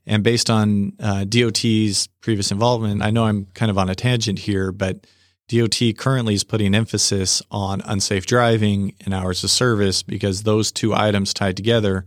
And 0.06 0.22
based 0.22 0.50
on 0.50 0.92
uh, 1.00 1.24
DOT's 1.24 2.08
previous 2.20 2.50
involvement, 2.50 3.02
I 3.02 3.10
know 3.10 3.24
I'm 3.24 3.46
kind 3.54 3.70
of 3.70 3.78
on 3.78 3.88
a 3.88 3.94
tangent 3.94 4.40
here, 4.40 4.72
but 4.72 5.06
DOT 5.48 5.78
currently 5.96 6.34
is 6.34 6.44
putting 6.44 6.74
emphasis 6.74 7.42
on 7.50 7.82
unsafe 7.84 8.26
driving 8.26 8.94
and 9.04 9.12
hours 9.12 9.44
of 9.44 9.50
service 9.50 10.02
because 10.02 10.42
those 10.42 10.72
two 10.72 10.94
items 10.94 11.34
tied 11.34 11.56
together 11.56 12.04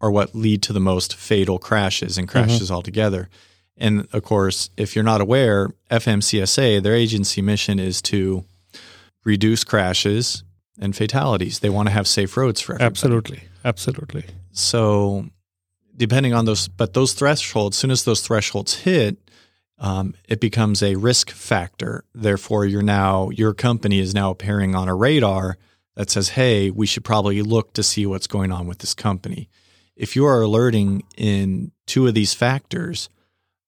are 0.00 0.10
what 0.10 0.34
lead 0.34 0.62
to 0.62 0.72
the 0.72 0.80
most 0.80 1.14
fatal 1.14 1.58
crashes 1.58 2.16
and 2.16 2.26
mm-hmm. 2.28 2.38
crashes 2.38 2.66
mm-hmm. 2.66 2.74
altogether. 2.74 3.28
And 3.76 4.08
of 4.12 4.22
course, 4.24 4.70
if 4.76 4.94
you're 4.94 5.04
not 5.04 5.20
aware, 5.20 5.70
FMCSA, 5.90 6.82
their 6.82 6.94
agency 6.94 7.42
mission 7.42 7.78
is 7.78 8.02
to 8.02 8.44
reduce 9.24 9.64
crashes 9.64 10.42
and 10.80 10.96
fatalities. 10.96 11.60
They 11.60 11.70
want 11.70 11.88
to 11.88 11.92
have 11.92 12.06
safe 12.08 12.36
roads 12.36 12.60
for 12.60 12.74
everybody. 12.74 12.86
Absolutely. 12.86 13.40
Absolutely. 13.64 14.24
So, 14.52 15.26
depending 15.96 16.32
on 16.32 16.44
those, 16.44 16.68
but 16.68 16.94
those 16.94 17.12
thresholds, 17.12 17.76
as 17.76 17.80
soon 17.80 17.90
as 17.90 18.04
those 18.04 18.20
thresholds 18.20 18.74
hit, 18.74 19.18
um, 19.78 20.14
it 20.28 20.40
becomes 20.40 20.82
a 20.82 20.96
risk 20.96 21.30
factor. 21.30 22.04
Therefore, 22.14 22.64
you're 22.64 22.82
now 22.82 23.30
your 23.30 23.54
company 23.54 24.00
is 24.00 24.14
now 24.14 24.30
appearing 24.30 24.74
on 24.74 24.88
a 24.88 24.94
radar 24.94 25.56
that 25.94 26.10
says, 26.10 26.30
"Hey, 26.30 26.70
we 26.70 26.86
should 26.86 27.04
probably 27.04 27.42
look 27.42 27.72
to 27.74 27.82
see 27.82 28.06
what's 28.06 28.26
going 28.26 28.52
on 28.52 28.66
with 28.66 28.78
this 28.78 28.94
company." 28.94 29.48
If 29.96 30.14
you 30.14 30.24
are 30.26 30.42
alerting 30.42 31.02
in 31.16 31.72
two 31.86 32.06
of 32.06 32.14
these 32.14 32.34
factors, 32.34 33.08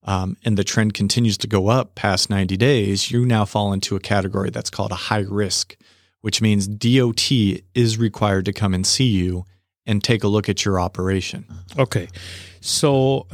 um, 0.03 0.37
and 0.43 0.57
the 0.57 0.63
trend 0.63 0.93
continues 0.93 1.37
to 1.39 1.47
go 1.47 1.67
up 1.67 1.95
past 1.95 2.29
90 2.29 2.57
days, 2.57 3.11
you 3.11 3.25
now 3.25 3.45
fall 3.45 3.73
into 3.73 3.95
a 3.95 3.99
category 3.99 4.49
that's 4.49 4.69
called 4.69 4.91
a 4.91 4.95
high 4.95 5.25
risk, 5.27 5.75
which 6.21 6.41
means 6.41 6.67
DOT 6.67 7.31
is 7.75 7.97
required 7.97 8.45
to 8.45 8.53
come 8.53 8.73
and 8.73 8.85
see 8.85 9.09
you 9.09 9.45
and 9.86 10.00
take 10.02 10.24
a 10.24 10.28
look 10.28 10.48
at 10.48 10.64
your 10.66 10.80
operation. 10.80 11.42
Okay. 11.82 12.06
ਸੋ 12.62 13.26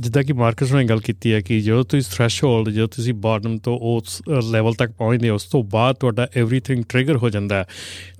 ਜਿੱਦਾਂ 0.00 0.22
ਕਿ 0.22 0.32
marks 0.32 0.72
ਨੇ 0.72 0.84
ਗੱਲ 0.84 1.00
ਕੀਤੀ 1.00 1.32
ਹੈ 1.32 1.40
ਕਿ 1.40 1.60
ਜਦੋਂ 1.60 1.84
ਤੁਸੀਂ 1.84 2.10
threshold 2.10 2.70
ਜਦੋਂ 2.70 2.88
ਤੁਸੀਂ 2.88 3.14
ਬਾਟਮ 3.14 3.58
ਤੋਂ 3.58 3.78
ਉਸ 3.78 4.22
ਲੈਵਲ 4.50 4.74
ਤੱਕ 4.74 4.92
ਪਹੁੰਚਦੇ 4.92 5.28
ਹੋ 5.28 5.34
ਉਸ 5.34 5.44
ਤੋਂ 5.44 5.62
ਬਾਅਦ 5.64 5.96
ਤੁਹਾਡਾ 5.96 6.28
एवरीथिंग 6.38 6.82
ਟ੍ਰਿਗਰ 6.88 7.16
ਹੋ 7.16 7.30
ਜਾਂਦਾ 7.30 7.66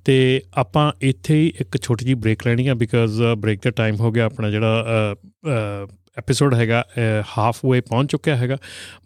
ਤੇ 0.05 0.43
ਆਪਾਂ 0.55 0.93
ਇੱਥੇ 1.03 1.35
ਹੀ 1.35 1.53
ਇੱਕ 1.61 1.83
ਛੋਟੀ 1.83 2.07
ਜੀ 2.07 2.15
ਬ੍ਰੇਕ 2.15 2.47
ਲੈਣੀ 2.47 2.67
ਆ 2.67 2.75
ਬਿਕਾਜ਼ 2.75 3.23
ਬ੍ਰੇਕ 3.39 3.61
ਦਾ 3.65 3.71
ਟਾਈਮ 3.71 3.97
ਹੋ 3.97 4.13
ਗਿਆ 4.13 4.25
ਆਪਣਾ 4.25 4.51
ਜਿਹੜਾ 4.51 4.85
ਐਪੀਸੋਡ 6.18 6.54
ਹੈਗਾ 6.54 6.84
ਹਾਫ 7.38 7.60
ਵੇ 7.66 7.82
ਪਹੁੰਚ 7.82 8.12
ਚੁੱਕਿਆ 8.12 8.36
ਹੈਗਾ। 8.36 8.58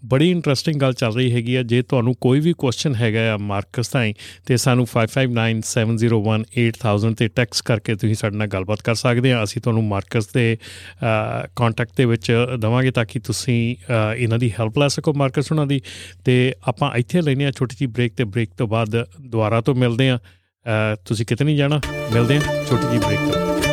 ਬੜੀ 0.09 0.29
ਇੰਟਰਸਟਿੰਗ 0.31 0.79
ਗੱਲ 0.81 0.93
ਚੱਲ 0.93 1.13
ਰਹੀ 1.15 1.31
ਹੈਗੀ 1.33 1.55
ਆ। 1.55 1.63
ਜੇ 1.63 1.81
ਤੁਹਾਨੂੰ 1.81 2.13
ਕੋਈ 2.21 2.39
ਵੀ 2.39 2.53
ਕੁਐਸਚਨ 2.57 2.95
ਹੈਗਾ 2.95 3.33
ਆ 3.33 3.37
ਮਾਰਕਸ 3.41 3.87
ਤਾਈਂ, 3.89 4.13
ਤੇ 4.45 4.57
ਸਾਨੂੰ 4.57 4.85
5597018000 4.93 7.13
ਤੇ 7.19 7.27
ਟੈਕਸਟ 7.35 7.63
ਕਰਕੇ 7.67 7.95
ਤੁਸੀਂ 7.95 8.15
ਸਾਡੇ 8.15 8.37
ਨਾਲ 8.37 8.47
ਗੱਲਬਾਤ 8.53 8.81
ਕਰ 8.81 8.95
ਸਕਦੇ 8.95 9.31
ਆ। 9.33 9.43
ਅਸੀਂ 9.43 9.61
ਤੁਹਾਨੂੰ 9.61 9.83
ਮਾਰਕਸ 9.87 10.27
ਦੇ 10.33 10.57
ਕੰਟੈਕਟ 11.55 11.91
ਦੇ 11.97 12.05
ਵਿੱਚ 12.05 12.31
ਦਵਾਂਗੇ 12.59 12.91
ਤਾਂ 12.91 13.05
ਕਿ 13.05 13.19
ਤੁਸੀਂ 13.29 13.75
ਇਹਨਾਂ 14.17 14.39
ਦੀ 14.39 14.51
ਹੈਲਪ 14.59 14.77
ਲੈ 14.79 14.87
ਸਕੋ 14.97 15.13
ਮਾਰਕਸ 15.23 15.51
ਉਹਨਾਂ 15.51 15.67
ਦੀ। 15.67 15.81
ਤੇ 16.25 16.53
ਆਪਾਂ 16.67 16.91
ਇੱਥੇ 16.97 17.21
ਲੈਨੇ 17.21 17.45
ਆ 17.45 17.51
ਛੋਟੀ 17.57 17.75
ਜੀ 17.79 17.85
ਬ੍ਰੇਕ 17.87 18.13
ਤੇ 18.17 18.23
ਬ੍ਰੇਕ 18.23 18.49
ਤੋਂ 18.57 18.67
ਬਾਅਦ 18.67 19.05
ਦੁਬਾਰਾ 19.21 19.61
ਤੋਂ 19.61 19.75
ਮਿਲਦੇ 19.75 20.09
ਆ। 20.09 20.19
ਤੁਸੀਂ 21.05 21.25
ਕਿਤੇ 21.25 21.45
ਨਹੀਂ 21.45 21.57
ਜਾਣਾ? 21.57 21.81
ਮਿਲਦੇ 22.13 22.37
ਆ 22.37 22.39
ਛੋਟੀ 22.69 22.91
ਜੀ 22.91 22.97
ਬ੍ਰੇਕ 23.05 23.19
ਤੋਂ। 23.31 23.72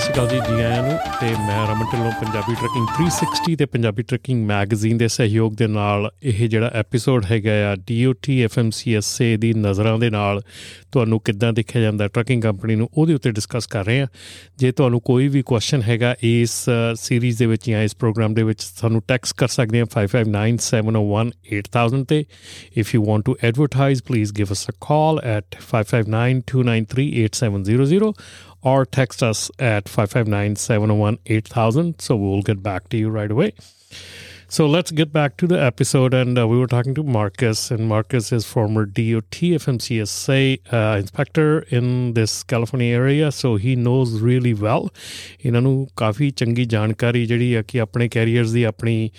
ਸ਼੍ਰੀ 0.00 0.14
ਅਕਾਲ 0.14 0.28
ਜੀ 0.28 0.38
ਜੀ 0.38 0.62
ਆਇਆਂ 0.62 0.82
ਨੂੰ 0.82 0.98
ਤੇ 1.20 1.26
ਮੈਂ 1.46 1.66
ਰਮਨ 1.66 1.86
ਢਿੱਲੋਂ, 1.92 2.12
ਪੰਜਾਬੀ 2.20 2.54
ਟਰਕਿੰਗ 2.54 2.86
360 2.98 3.54
ਤੇ 3.58 3.66
ਪੰਜਾਬੀ 3.72 4.02
ਟਰਕਿੰਗ 4.02 4.46
ਮੈਗਜ਼ੀਨ 4.46 4.98
ਦੇ 4.98 5.08
ਸਹਿਯੋਗ 5.08 5.54
ਦੇ 5.54 5.66
ਨਾਲ 5.66 6.10
ਇਹ 6.22 6.48
ਜਿਹੜਾ 6.48 6.70
ਐਪੀਸੋਡ 6.74 7.24
ਹੈਗਾ 7.30 7.70
ਆ 7.70 7.76
DOT 7.90 8.46
FMCSA 8.46 9.38
ਦੀ 9.38 9.52
ਨਜ਼ਰਾਂ 9.56 9.98
ਦੇ 9.98 10.10
ਨਾਲ 10.10 10.42
ਤੁਹਾਨੂੰ 10.92 11.20
ਕਿੱਦਾਂ 11.20 11.52
ਦੇਖਿਆ 11.52 11.82
ਜਾਂਦਾ 11.82 12.08
ਟਰਕਿੰਗ 12.08 12.42
ਕੰਪਨੀ 12.42 12.74
ਨੂੰ, 12.74 12.88
ਉਹਦੇ 12.94 13.14
ਉੱਤੇ 13.14 13.30
ਡਿਸਕਸ 13.30 13.66
ਕਰ 13.66 13.86
ਰਹੇ 13.86 14.00
ਆ 14.00 14.06
ਜੇ 14.58 14.72
ਤੁਹਾਨੂੰ 14.72 15.00
ਕੋਈ 15.00 15.28
ਵੀ 15.28 15.42
ਕੁਐਸਚਨ 15.42 15.82
ਹੈਗਾ 15.82 16.14
ਇਸ 16.22 16.68
ਸੀਰੀਜ਼ 17.00 17.38
ਦੇ 17.38 17.46
ਵਿੱਚ 17.46 17.70
ਜਾਂ 17.70 17.82
ਇਸ 17.82 17.96
ਪ੍ਰੋਗਰਾਮ 17.96 18.34
ਦੇ 18.34 18.42
ਵਿੱਚ, 18.42 18.62
ਸਾਨੂੰ 18.62 19.02
ਟੈਕਸਟ 19.08 19.36
ਕਰ 19.36 19.48
ਸਕਦੇ 19.56 19.80
ਆ 19.80 19.84
5597018000 19.96 22.04
ਤੇ। 22.08 22.24
If 22.76 22.94
you 22.94 23.04
want 23.04 23.24
to 23.24 23.36
advertise 23.44 24.02
please 24.08 24.32
give 24.32 24.46
us 24.52 24.70
a 24.70 24.72
call 24.88 25.20
at 25.36 25.46
5592938700 25.68 28.12
or 28.62 28.84
text 28.84 29.22
us 29.22 29.50
at 29.58 29.88
559 29.88 30.56
701 30.56 31.18
8000. 31.26 32.00
So 32.00 32.16
we'll 32.16 32.42
get 32.42 32.62
back 32.62 32.88
to 32.90 32.96
you 32.96 33.10
right 33.10 33.30
away. 33.30 33.54
So 34.49 34.67
let's 34.67 34.91
get 34.91 35.11
back 35.11 35.37
to 35.37 35.47
the 35.47 35.61
episode. 35.61 36.13
And 36.13 36.37
uh, 36.37 36.47
we 36.47 36.57
were 36.57 36.67
talking 36.67 36.93
to 36.95 37.03
Marcus, 37.05 37.71
and 37.71 37.87
Marcus 37.87 38.31
is 38.31 38.45
former 38.45 38.85
DOT 38.85 39.39
FMCSA 39.57 40.59
uh, 40.71 40.97
inspector 40.97 41.65
in 41.69 42.13
this 42.13 42.43
California 42.43 42.95
area. 42.95 43.31
So 43.31 43.55
he 43.57 43.75
knows 43.75 44.13
really 44.21 44.53
well. 44.53 44.89
ਇਹਨਾਂ 45.45 45.61
ਨੂੰ 45.61 45.87
ਕਾਫੀ 45.97 46.29
ਚੰਗੀ 46.31 46.65
ਜਾਣਕਾਰੀ 46.65 47.25
ਜਿਹੜੀ 47.25 47.53
ਆ 47.53 47.61
ਕਿ 47.61 47.79
ਆਪਣੇ 47.79 48.07
carriers 48.09 48.51
ਦੀ 48.51 48.63
ਆਪਣੀ 48.63 49.09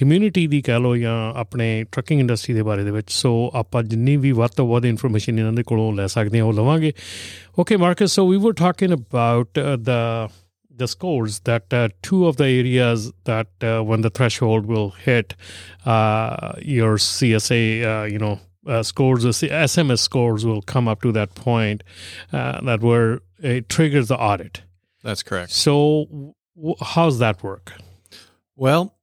community 0.00 0.46
ਦੀ 0.46 0.60
ਕਹਿ 0.62 0.78
ਲੋ 0.80 0.96
ਜਾਂ 0.96 1.16
ਆਪਣੇ 1.36 1.68
ਟਰੱਕਿੰਗ 1.92 2.20
ਇੰਡਸਟਰੀ 2.20 2.54
ਦੇ 2.54 2.62
ਬਾਰੇ 2.62 2.84
ਦੇ 2.84 2.90
ਵਿੱਚ 2.90 3.10
ਸੋ 3.12 3.34
ਆਪਾਂ 3.54 3.82
ਜਿੰਨੀ 3.82 4.16
ਵੀ 4.16 4.32
ਵੱਧ 4.32 4.50
ਤੋਂ 4.56 4.68
ਵੱਧ 4.68 4.84
ਇਨਫੋਰਮੇਸ਼ਨ 4.84 5.38
ਇਹਨਾਂ 5.38 5.52
ਦੇ 5.52 5.62
ਕੋਲੋਂ 5.62 5.92
ਲੈ 5.92 6.06
ਸਕਦੇ 6.06 6.38
ਹਾਂ 6.38 6.46
ਉਹ 6.46 6.52
ਲਵਾਂਗੇ 6.52 6.92
okay 7.58 7.76
marks 7.76 8.14
so 8.14 8.28
we 8.28 8.36
were 8.36 8.52
talking 8.52 8.92
about 8.92 9.58
the 9.78 9.90
the 10.81 10.87
scores 10.87 11.41
that 11.41 11.71
uh, 11.71 11.89
two 12.01 12.27
of 12.27 12.37
the 12.37 12.45
areas 12.45 13.13
that 13.25 13.47
uh, 13.61 13.81
when 13.81 14.01
the 14.01 14.09
threshold 14.09 14.65
will 14.65 14.89
hit 14.89 15.35
uh, 15.85 16.53
your 16.59 16.97
CSA, 16.97 17.83
uh, 17.83 18.05
you 18.05 18.17
know, 18.17 18.39
uh, 18.65 18.81
scores, 18.81 19.23
the 19.23 19.47
SMS 19.47 19.99
scores 19.99 20.43
will 20.43 20.63
come 20.63 20.87
up 20.87 21.01
to 21.03 21.11
that 21.11 21.35
point 21.35 21.83
uh, 22.33 22.61
that 22.61 22.81
where 22.81 23.21
it 23.39 23.69
triggers 23.69 24.07
the 24.07 24.17
audit. 24.17 24.63
That's 25.03 25.21
correct. 25.21 25.51
So, 25.51 26.33
w- 26.55 26.75
how's 26.81 27.19
that 27.19 27.43
work? 27.43 27.73
Well, 28.55 28.95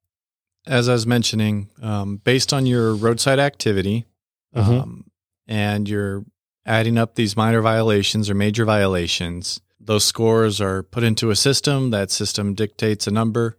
as 0.66 0.88
I 0.88 0.92
was 0.92 1.06
mentioning, 1.06 1.70
um, 1.80 2.16
based 2.16 2.52
on 2.52 2.66
your 2.66 2.94
roadside 2.94 3.38
activity, 3.38 4.06
mm-hmm. 4.54 4.70
um, 4.70 5.04
and 5.46 5.88
you're 5.88 6.24
adding 6.66 6.98
up 6.98 7.14
these 7.14 7.36
minor 7.36 7.62
violations 7.62 8.28
or 8.28 8.34
major 8.34 8.64
violations, 8.64 9.60
those 9.88 10.04
scores 10.04 10.60
are 10.60 10.82
put 10.82 11.02
into 11.02 11.30
a 11.30 11.36
system. 11.36 11.90
That 11.90 12.10
system 12.10 12.52
dictates 12.52 13.06
a 13.06 13.10
number. 13.10 13.56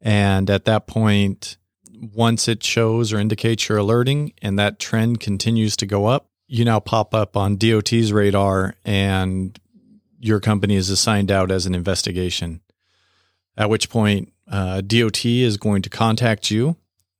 And 0.00 0.48
at 0.48 0.64
that 0.64 0.86
point, 0.86 1.58
once 1.92 2.48
it 2.48 2.64
shows 2.64 3.12
or 3.12 3.18
indicates 3.18 3.68
you're 3.68 3.76
alerting 3.76 4.32
and 4.40 4.58
that 4.58 4.78
trend 4.78 5.20
continues 5.20 5.76
to 5.76 5.86
go 5.86 6.06
up, 6.06 6.30
you 6.46 6.64
now 6.64 6.80
pop 6.80 7.14
up 7.14 7.36
on 7.36 7.56
DOT's 7.56 8.14
radar 8.14 8.76
and 8.82 9.60
your 10.18 10.40
company 10.40 10.74
is 10.74 10.88
assigned 10.88 11.30
out 11.30 11.50
as 11.50 11.66
an 11.66 11.74
investigation. 11.74 12.62
At 13.54 13.68
which 13.68 13.90
point, 13.90 14.32
uh, 14.50 14.80
DOT 14.80 15.26
is 15.26 15.58
going 15.58 15.82
to 15.82 15.90
contact 15.90 16.50
you 16.50 16.76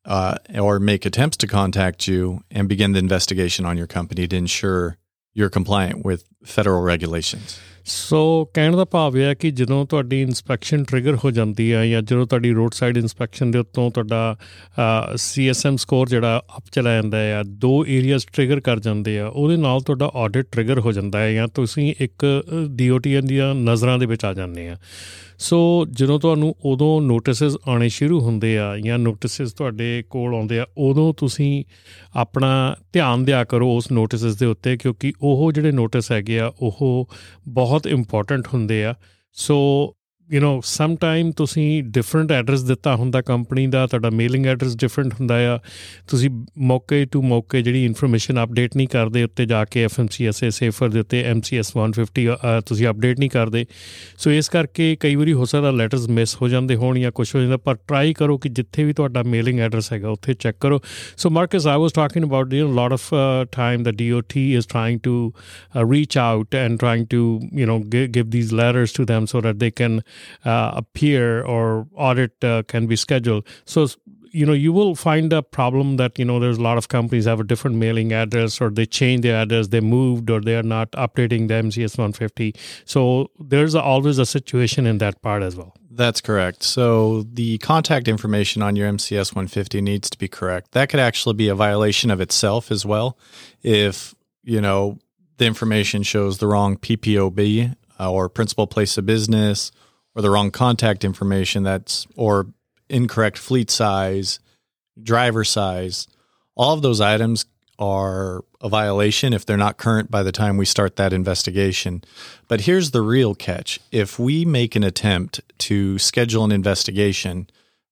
uh, 0.07 0.37
or 0.59 0.81
make 0.81 1.05
attempts 1.05 1.37
to 1.39 1.47
contact 1.47 2.09
you 2.09 2.45
and 2.51 2.67
begin 2.67 2.93
the 2.93 2.99
investigation 2.99 3.67
on 3.67 3.77
your 3.77 3.87
company 3.87 4.27
to 4.27 4.37
ensure 4.37 4.97
you're 5.35 5.51
compliant 5.51 6.03
with 6.03 6.25
federal 6.47 6.81
regulations. 6.81 7.61
So 7.91 8.19
ਕਹਿਣ 8.55 8.77
ਦਾ 8.77 8.85
ਭਾਵ 8.85 9.17
ਇਹ 9.19 9.25
ਹੈ 9.25 9.35
ਕਿ 9.35 9.51
ਜਦੋਂ 9.51 9.87
ਤੁਹਾਡੀ 9.87 10.21
inspection 10.23 10.83
trigger 10.85 11.17
ਹੋ 11.25 11.31
ਜਾਂਦੀ 11.31 11.73
ਹੈ 11.73 11.87
ਜਾਂ 11.87 12.03
ਜਦੋਂ 12.03 12.27
ਤੁਹਾਡੀ 12.27 12.51
ਰੋਡ 12.53 12.73
ਸਾਈਡ 12.73 12.97
ਇਨਸਪੈਕਸ਼ਨ 12.97 13.51
ਦੇ 13.51 13.59
ਉੱਤੋਂ 13.59 13.91
ਤੁਹਾਡਾ 13.91 14.37
ਸੀਐਸਐਮ 15.17 15.77
ਸਕੋਰ 15.77 16.09
ਜਿਹੜਾ 16.09 16.43
ਅਪ 16.59 16.65
ਚਲਾ 16.73 16.95
ਜਾਂਦਾ 16.95 17.19
ਹੈ 17.19 17.29
ਜਾਂ 17.31 17.45
ਦੋ 17.45 17.85
ਏਰੀਆਜ਼ 17.87 18.27
ਟ੍ਰਿਗਰ 18.33 18.61
ਕਰ 18.61 18.81
ਜਾਂਦੇ 18.81 19.19
ਆ, 19.19 19.27
ਉਹਦੇ 19.27 19.57
ਨਾਲ 19.57 19.81
ਤੁਹਾਡਾ 19.81 20.11
ਆਡਿਟ 20.15 20.47
ਟ੍ਰਿਗਰ 20.53 20.79
ਹੋ 20.79 20.93
ਜਾਂਦਾ 20.93 21.19
ਹੈ 21.19 21.33
ਜਾਂ 21.33 21.49
ਤੁਸੀਂ 21.49 21.95
ਇੱਕ 22.01 22.25
ਡੀਓਟੀ 22.71 23.21
ਦੀਆਂ 23.21 23.55
ਨਜ਼ਰਾਂ 23.55 23.99
ਦੇ 23.99 24.07
ਵਿੱਚ 24.07 24.25
ਆ 24.25 24.33
ਜਾਂਦੇ 24.35 24.69
ਆ। 24.69 24.77
ਸੋ 25.39 25.87
ਜਦੋਂ 25.91 26.19
ਤੁਹਾਨੂੰ 26.21 26.55
ਉਦੋਂ 26.65 27.01
ਨੋਟਿਸਸ 27.03 27.57
ਆਣੇ 27.69 27.89
ਸ਼ੁਰੂ 27.89 28.21
ਹੁੰਦੇ 28.21 28.59
ਆ 28.59 28.77
ਜਾਂ 28.79 28.99
ਨੋਟਿਸਸ 28.99 29.53
ਤੁਹਾਡੇ 29.53 30.03
ਕੋਲ 30.11 30.35
ਆਉਂਦੇ 30.35 30.59
ਆ, 30.61 30.67
ਉਦੋਂ 30.79 31.13
ਤੁਸੀਂ 31.17 31.65
ਆਪਣਾ 32.17 32.77
ਧਿਆਨ 32.93 33.25
ਦਿਆ 33.25 33.45
ਕਰੋ 33.45 33.77
ਉਸ 33.77 33.91
ਨੋਟਿਸਸ 33.93 34.37
ਦੇ 34.37 34.47
ਉੱਤੇ 34.47 34.77
ਕਿਉਂਕਿ 34.77 35.13
ਉਹ 35.23 35.53
ਜਿਹੜੇ 35.53 35.73
ਨੋਟਿਸ 35.73 36.13
ਹੈਗੇ 36.13 36.39
ਆ, 36.41 36.53
ਉਹ 36.61 37.09
ਬਹੁਤ 37.49 37.78
ਇੰਪੋਰਟੈਂਟ 37.87 38.49
ਹੁੰਦੇ 38.55 38.85
ਆ। 38.85 38.95
ਸੋ 39.33 39.59
ਯੂ 40.30 40.42
نو 40.42 40.60
ਸਮ 40.64 40.96
ਟਾਈਮ 40.96 41.32
ਤੁਸੀਂ 41.32 41.84
ਡਿਫਰੈਂਟ 41.84 42.32
ਐਡਰੈਸ 42.32 42.62
ਦਿੱਤਾ 42.64 42.96
ਹੁੰਦਾ 42.96 43.22
ਕੰਪਨੀ 43.22 43.66
ਦਾ 43.68 43.86
ਤੁਹਾਡਾ 43.88 44.10
ਮੇਲਿੰਗ 44.10 44.46
ਐਡਰੈਸ 44.46 44.76
ਡਿਫਰੈਂਟ 44.76 45.14
ਹੁੰਦਾ 45.14 45.36
ਆ 45.54 45.58
ਤੁਸੀਂ 46.08 46.30
ਮੌਕੇ 46.58 47.04
ਟੂ 47.06 47.22
ਮੌਕੇ 47.22 47.62
ਜਿਹੜੀ 47.62 47.84
ਇਨਫੋਰਮੇਸ਼ਨ 47.86 48.44
ਅਪਡੇਟ 48.44 48.76
ਨਹੀਂ 48.78 48.88
ਕਰਦੇ 48.88 49.24
ਉੱਤੇ 49.24 49.46
ਜਾ 49.46 49.64
ਕੇ 49.66 49.84
ਐਫਐਮਸੀਐਸਏ 49.84 50.50
ਸੇਫਰ 50.50 50.90
ਦੇ 50.90 51.00
ਉੱਤੇ 51.00 51.24
ਐਮਸੀਐਸ 51.24 51.72
150 51.78 52.62
ਤੁਸੀਂ 52.66 52.88
ਅਪਡੇਟ 52.88 53.20
ਨਹੀਂ 53.20 53.30
ਕਰਦੇ 53.30 53.66
ਸੋ 54.18 54.32
ਇਸ 54.32 54.50
ਕਰਕੇ 54.50 54.96
ਕਈ 55.00 55.16
ਵਾਰੀ 55.16 55.34
ਹੋ 55.34 55.46
ਸਕਦਾ 55.46 55.72
ਲੈਟਰਸ 55.72 56.08
ਮਿਸ 56.10 56.36
ਹੋ 56.42 56.50
ਜਾਂਦੇ 56.50 56.76
ਹੋਣ 56.76 57.00
ਜਾਂ 57.00 57.12
ਕੁਝ 57.12 57.28
ਹੋ 57.36 57.42
ਜਾਂਦਾ 57.42 57.58
ਪਰ 57.58 57.76
ਟਰਾਈ 57.88 58.14
ਕਰੋ 58.14 58.38
ਕਿ 58.38 58.50
ਜਿੱਥੇ 58.50 58.84
ਵੀ 58.84 58.94
ਤੁਹਾਡਾ 58.94 59.24
ਮੇਲਿੰਗ 59.24 59.60
ਐਡਰੈਸ 59.60 59.92
ਹੈਗਾ 59.94 60.10
ਉੱਥੇ 60.10 60.34
ਚੈੱਕ 60.34 60.58
ਕਰੋ 60.60 60.82
so 61.18 61.30
Marcus 61.30 61.68
I 61.68 61.80
was 61.80 61.94
talking 61.94 62.26
about 62.26 62.54
you 62.54 62.74
lot 62.76 62.94
of 62.94 63.10
time 63.52 63.84
the 63.84 63.96
DOT 63.96 64.52
is 64.56 64.68
trying 64.68 65.00
to 65.04 65.32
reach 65.92 66.18
out 66.18 66.56
and 66.56 66.80
trying 66.80 67.06
to 67.10 67.24
you 67.54 67.68
know 67.68 67.80
give 68.16 68.30
these 68.32 68.52
letters 68.54 68.94
to 68.94 69.04
them 69.06 69.26
so 69.28 69.40
that 69.42 69.60
they 69.60 69.70
can 69.72 70.00
uh, 70.00 70.17
appear 70.45 71.43
or 71.43 71.87
audit 71.95 72.43
uh, 72.43 72.63
can 72.65 72.87
be 72.87 72.97
scheduled. 72.97 73.47
So 73.65 73.89
you 74.33 74.47
know 74.47 74.53
you 74.53 74.73
will 74.73 74.95
find 74.95 75.33
a 75.33 75.43
problem 75.43 75.97
that 75.97 76.19
you 76.19 76.25
know 76.25 76.39
there's 76.39 76.59
a 76.59 76.63
lot 76.63 76.79
of 76.79 76.89
companies 76.89 77.25
have 77.25 77.41
a 77.41 77.45
different 77.45 77.77
mailing 77.77 78.13
address 78.13 78.61
or 78.61 78.71
they 78.71 78.87
change 78.87 79.23
their 79.23 79.41
address 79.43 79.69
they 79.69 79.81
moved 79.81 80.31
or 80.31 80.41
they 80.41 80.57
are 80.57 80.63
not 80.63 80.91
updating 80.93 81.49
the 81.49 81.55
mcs 81.55 81.97
150 81.97 82.55
so 82.85 83.31
there's 83.39 83.75
always 83.75 84.19
a 84.19 84.27
situation 84.27 84.87
in 84.87 84.99
that 84.99 85.21
part 85.23 85.43
as 85.43 85.57
well. 85.57 85.75
That's 85.91 86.21
correct. 86.21 86.63
So 86.63 87.23
the 87.23 87.59
contact 87.59 88.09
information 88.09 88.63
on 88.63 88.77
your 88.77 88.91
mcs 88.93 89.33
150 89.33 89.81
needs 89.81 90.11
to 90.11 90.19
be 90.19 90.29
correct. 90.29 90.73
That 90.73 90.89
could 90.89 91.01
actually 91.01 91.35
be 91.35 91.49
a 91.49 91.55
violation 91.55 92.11
of 92.11 92.21
itself 92.21 92.71
as 92.71 92.85
well 92.87 93.19
if 93.63 94.15
you 94.43 94.61
know 94.61 94.99
the 95.39 95.47
information 95.47 96.03
shows 96.03 96.39
the 96.39 96.47
wrong 96.47 96.77
ppob 96.77 97.77
uh, 98.01 98.11
or 98.11 98.29
principal 98.29 98.67
place 98.67 98.97
of 98.99 99.07
business 99.07 99.73
or 100.19 100.23
the 100.23 100.31
wrong 100.31 100.51
contact 100.51 101.05
information 101.05 101.63
that's 101.63 102.05
or 102.17 102.49
incorrect 102.89 103.39
fleet 103.39 103.71
size, 103.71 104.41
driver 105.01 105.45
size, 105.45 106.09
all 106.57 106.75
of 106.75 106.83
those 106.83 107.01
items 107.01 107.45
are 107.79 108.45
a 108.61 108.69
violation 108.69 109.33
if 109.33 109.47
they're 109.47 109.57
not 109.57 109.77
current 109.77 110.11
by 110.11 110.25
the 110.25 110.33
time 110.33 110.57
we 110.57 110.65
start 110.65 110.97
that 110.97 111.13
investigation. 111.13 112.03
But 112.49 112.63
here's 112.63 112.91
the 112.91 113.01
real 113.01 113.37
catch. 113.37 113.79
If 113.93 114.19
we 114.19 114.45
make 114.45 114.75
an 114.75 114.83
attempt 114.83 115.41
to 115.59 116.01
schedule 116.01 116.45
an 116.45 116.51
investigation 116.51 117.49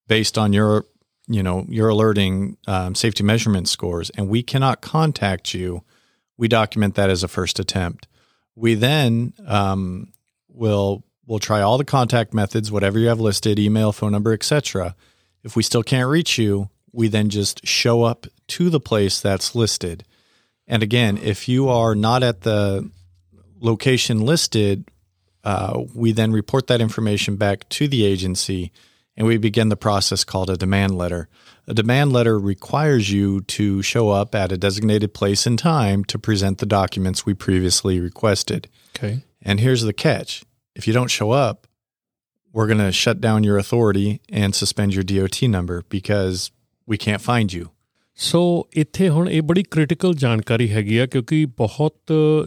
based 0.09 0.37
on 0.37 0.52
your 0.52 0.85
you 1.28 1.45
know 1.45 1.64
your 1.68 1.88
alerting 1.88 2.56
um, 2.66 2.97
safety 2.97 3.23
measurement 3.23 3.68
scores 3.68 4.11
and 4.11 4.28
we 4.28 4.45
cannot 4.45 4.80
contact 4.80 5.54
you 5.54 5.83
we 6.37 6.47
document 6.47 6.95
that 6.95 7.11
as 7.11 7.25
a 7.25 7.28
first 7.28 7.59
attempt 7.59 8.06
we 8.54 8.75
then 8.75 9.33
um, 9.45 10.12
will 10.49 11.02
We'll 11.26 11.39
try 11.39 11.60
all 11.60 11.78
the 11.78 11.84
contact 11.84 12.32
methods, 12.32 12.71
whatever 12.71 12.99
you 12.99 13.08
have 13.08 13.21
listed, 13.21 13.58
email, 13.58 13.93
phone 13.93 14.12
number, 14.12 14.32
etc. 14.32 14.95
If 15.43 15.56
we 15.56 15.62
still 15.62 15.82
can't 15.82 16.08
reach 16.08 16.39
you, 16.39 16.71
we 16.93 17.08
then 17.08 17.28
just 17.28 17.67
show 17.67 18.04
up 18.04 18.26
to 18.49 18.71
the 18.71 18.80
place 18.80 19.21
that's 19.21 19.54
listed. 19.54 20.04
And 20.67 20.82
again, 20.82 21.19
if 21.19 21.49
you 21.49 21.69
are 21.69 21.95
not 21.95 22.23
at 22.23 22.43
the 22.43 22.91
location 23.60 24.21
listed, 24.21 24.89
uh, 25.45 25.84
we 25.95 26.12
then 26.12 26.32
report 26.32 26.67
that 26.69 26.80
information 26.80 27.36
back 27.36 27.69
to 27.71 27.86
the 27.86 28.04
agency 28.04 28.73
and 29.17 29.26
we 29.26 29.39
begin 29.39 29.69
the 29.69 29.76
process 29.76 30.25
called 30.25 30.50
a 30.50 30.56
demand 30.56 30.97
letter. 30.97 31.28
A 31.67 31.75
demand 31.75 32.12
letter 32.12 32.39
requires 32.39 33.10
you 33.10 33.41
to 33.43 33.82
show 33.82 34.10
up 34.10 34.34
at 34.34 34.52
a 34.52 34.58
designated 34.58 35.15
place 35.15 35.47
and 35.47 35.58
time 35.58 36.04
to 36.04 36.19
present 36.19 36.58
the 36.58 36.67
documents 36.67 37.25
we 37.25 37.34
previously 37.34 37.99
requested. 37.99 38.69
Okay. 38.97 39.23
And 39.43 39.60
here's 39.60 39.82
the 39.82 39.93
catch 39.93 40.45
if 40.75 40.87
you 40.87 40.94
don't 40.94 41.11
show 41.11 41.31
up, 41.31 41.67
we're 42.53 42.67
going 42.67 42.85
to 42.85 42.91
shut 42.91 43.22
down 43.22 43.44
your 43.44 43.57
authority 43.57 44.22
and 44.29 44.55
suspend 44.55 44.94
your 44.94 45.03
DOT 45.03 45.41
number 45.44 45.83
because 45.89 46.51
we 46.87 46.98
can't 46.98 47.22
find 47.22 47.53
you. 47.59 47.65
ਸੋ 48.15 48.67
ਇੱਥੇ 48.74 49.09
ਹੁਣ 49.09 49.29
ਇਹ 49.29 49.41
ਬੜੀ 49.41 49.63
critical 49.63 50.13
ਜਾਣਕਾਰੀ 50.13 50.70
ਹੈਗੀ 50.72 50.98
ਆ 50.98 51.05
ਕਿਉਂਕਿ 51.05 51.46
ਬਹੁਤ 51.46 51.96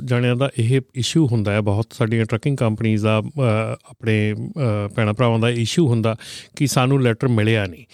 ਜਣਿਆਂ 0.04 0.36
ਦਾ 0.36 0.50
ਇਹ 0.58 0.80
ਇਸ਼ੂ 0.94 1.26
ਹੁੰਦਾ 1.26 1.52
ਹੈ 1.52 1.60
ਬਹੁਤ 1.60 1.86
ਸਾਡੀਆਂ 1.92 2.24
ਟਰੱਕਿੰਗ 2.24 2.56
ਕੰਪਨੀਆਂ 2.56 2.98
ਦਾ 2.98 3.22
ਆਪਣੇ 3.90 4.34
ਪੈਣਾ 4.94 5.12
ਭਰਾਵਾਂ 5.12 5.38
ਦਾ 5.38 5.50
ਇਸ਼ੂ 5.50 5.88
ਹੁੰਦਾ 5.88 6.16
ਕਿ 6.56 6.66
ਸਾਨੂੰ 6.66 7.02
ਲੈਟਰ 7.02 7.28
ਮਿਲਿਆ 7.28 7.66
ਨਹੀਂ 7.66 7.84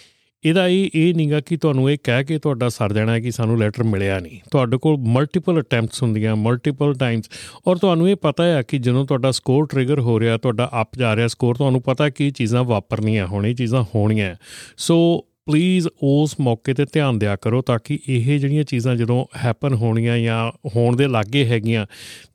ਇਹਦਾ 0.46 0.66
ਇਹ 0.68 0.90
ਇਹ 0.94 1.14
ਨਹੀਂਗਾ 1.14 1.40
ਕਿ 1.40 1.56
ਤੁਹਾਨੂੰ 1.56 1.90
ਇਹ 1.90 1.98
ਕਹਿ 2.04 2.24
ਕੇ 2.24 2.38
ਤੁਹਾਡਾ 2.38 2.68
ਸਰ 2.68 2.92
ਜਾਣਾ 2.92 3.12
ਹੈ 3.12 3.20
ਕਿ 3.20 3.30
ਸਾਨੂੰ 3.30 3.58
ਲੈਟਰ 3.58 3.82
ਮਿਲਿਆ 3.82 4.18
ਨਹੀਂ। 4.20 4.38
ਤੁਹਾਡੇ 4.50 4.76
ਕੋਲ 4.76 4.96
ਮਲਟੀਪਲ 4.98 5.60
ਅਟੈਂਪਟਸ 5.60 6.02
ਹੁੰਦੀਆਂ 6.02 6.36
ਮਲਟੀਪਲ 6.36 6.94
ਟਾਈਮਸ 6.94 7.30
ਔਰ 7.66 7.76
ਤੁਹਾਨੂੰ 7.76 8.10
ਇਹ 8.10 8.16
ਪਤਾ 8.16 8.44
ਹੈ 8.44 8.62
ਕਿ 8.62 8.78
ਜਦੋਂ 8.78 9.06
ਤੁਹਾਡਾ 9.06 9.30
ਸਕੋਰ 9.30 9.66
ਟ੍ਰਿਗਰ 9.66 10.00
ਹੋ 10.00 10.20
ਰਿਹਾ, 10.20 10.36
ਤੁਹਾਡਾ 10.36 10.70
ਅਪ 10.82 10.98
ਜਾ 10.98 11.16
ਰਿਹਾ 11.16 11.26
ਸਕੋਰ 11.26 11.54
ਤੁਹਾਨੂੰ 11.54 11.82
ਪਤਾ 11.82 12.08
ਕਿ 12.08 12.30
ਚੀਜ਼ਾਂ 12.30 12.64
ਵਾਪਰਨੀਆਂ 12.64 13.26
ਹੋਣੀ 13.26 13.54
ਚੀਜ਼ਾਂ 13.54 13.84
ਹੋਣੀਆਂ। 13.94 14.34
ਸੋ 14.76 15.26
ਪਲੀਜ਼ 15.46 15.88
ਉਸ 16.02 16.34
ਮੌਕੇ 16.40 16.74
ਤੇ 16.74 16.84
ਧਿਆਨ 16.92 17.18
ਦਿਆ 17.18 17.36
ਕਰੋ 17.36 17.62
ਤਾਂ 17.62 17.78
ਕਿ 17.84 17.98
ਇਹ 18.08 18.38
ਜਿਹੜੀਆਂ 18.38 18.64
ਚੀਜ਼ਾਂ 18.64 18.96
ਜਦੋਂ 18.96 19.24
ਹੈਪਨ 19.44 19.74
ਹੋਣੀਆਂ 19.74 20.18
ਜਾਂ 20.18 20.52
ਹੋਣ 20.76 20.96
ਦੇ 20.96 21.06
ਲਾਗੇ 21.06 21.44
ਹੈਗੀਆਂ, 21.44 21.86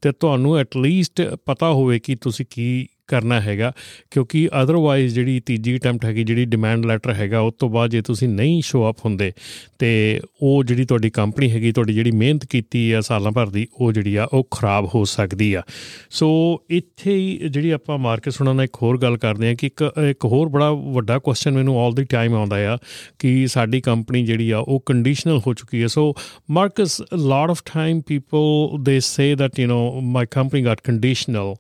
ਤੇ 0.02 0.12
ਤੁਹਾਨੂੰ 0.12 0.58
ਐਟ 0.58 0.78
ਲੀਸਟ 0.78 1.22
ਪਤਾ 1.46 1.72
ਹੋਵੇ 1.72 2.00
ਕਿ 2.00 2.16
ਤੁਸੀਂ 2.16 2.46
ਕੀ 2.50 2.88
ਕਰਨਾ 3.08 3.40
ਹੈਗਾ, 3.42 3.72
ਕਿਉਂਕਿ 4.12 4.48
ਅਦਰਵਾਈਜ਼ 4.62 5.14
ਜਿਹੜੀ 5.16 5.40
ਤੀਜੀ 5.40 5.76
ਅਟੈਂਪਟ 5.78 6.06
ਹੈਗੀ, 6.06 6.24
ਜਿਹੜੀ 6.24 6.46
ਡਿਮਾਂਡ 6.46 6.86
ਲੈਟਰ 6.86 7.14
ਹੈਗਾ 7.14 7.40
ਉਸ 7.40 7.54
ਤੋਂ 7.60 7.70
ਬਾਅਦ 7.70 7.90
ਜੇ 7.90 8.02
ਤੁਸੀਂ 8.02 8.30
ਨਹੀਂ 8.30 8.62
ਸ਼ੋ 8.62 8.90
ਅਪ 8.90 9.06
ਹੁੰਦੇ, 9.06 9.32
ਤੇ 9.80 10.20
ਉਹ 10.42 10.64
ਜਿਹੜੀ 10.64 10.86
ਤੁਹਾਡੀ 10.86 11.10
ਕੰਪਨੀ 11.10 11.52
ਹੈਗੀ, 11.52 11.72
ਤੁਹਾਡੀ 11.72 11.94
ਜਿਹੜੀ 11.94 12.12
ਮਿਹਨਤ 12.12 12.46
ਕੀਤੀ 12.46 12.92
ਆ 12.92 13.02
ਸਾਲਾਂ 13.02 13.32
ਭਰ 13.32 13.50
ਦੀ, 13.50 13.68
ਉਹ 13.74 13.92
ਜਿਹੜੀ 13.94 14.16
ਆ, 14.16 14.28
ਉਹ 14.34 14.48
ਖਰਾਬ 14.52 14.90
ਹੋ 14.96 15.04
ਸਕਦੀ 15.06 15.54
ਆ। 15.54 15.62
ਸੋ 16.10 16.30
ਇੱਥੇ 16.70 17.16
ਹੀ 17.16 17.50
ਜਿਹੜੀ 17.50 17.70
ਆਪਾਂ 17.70 17.98
ਮਾਰਕੀਟ 17.98 18.34
ਸੁਣਨ 18.34 18.56
ਨਾਲ 18.56 18.66
ਇੱਕ 18.66 18.78
ਹੋਰ 18.82 18.98
ਗੱਲ 18.98 19.18
ਕਰਦੇ 19.18 19.50
ਆ 19.50 19.54
ਕਿ 19.54 19.68
ਇੱਕ 19.68 19.84
ਇੱਕ 20.10 20.26
ਹੋਰ 20.26 20.50
ਬੜਾ 20.50 20.72
ਵੱਡਾ 20.72 21.20
ਕੁਐਸਚਨ 21.20 21.52
ਮੈਨੂੰ 21.52 21.80
ਆਲ 21.80 21.94
ਦੀ 21.94 22.04
ਟਾਈਮ 22.04 22.36
ਆਉਂਦਾ 22.36 22.58
ਆ 22.74 22.78
ਕਿ 23.20 23.48
ਸਾਡੀ 23.48 23.82
ਕੰਪਨੀ 23.82 24.26
ਜਿਹੜੀ 24.26 24.50
ਆ, 24.52 24.58
ਉਹ 24.58 24.84
ਕੰਡੀਸ਼ਨਲ 24.86 25.42
ਹੋ 25.48 25.54
ਚੁੱਕੀ 25.54 25.82
ਹੈ। 25.82 25.88
So 25.88 26.14
Marcus 26.52 27.02
lot 27.14 27.50
of 27.50 27.62
time 27.74 28.02
people 28.02 28.84
they 28.84 29.00
say 29.00 29.34
that 29.36 29.60
you 29.60 29.68
نو 29.68 30.02
my 30.02 30.26
company 30.32 30.64
got 30.66 30.82
conditional 30.84 31.54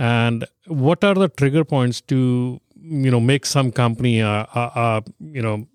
and 0.00 0.44
what 0.66 1.04
are 1.04 1.14
the 1.14 1.28
trigger 1.28 1.64
points 1.64 2.00
to 2.02 2.60
you 2.76 3.10
know 3.10 3.20
make 3.20 3.46
some 3.46 3.72
company 3.72 4.20
uh, 4.20 4.46
uh, 4.54 4.70
uh 4.74 5.00
you 5.20 5.42
know 5.42 5.66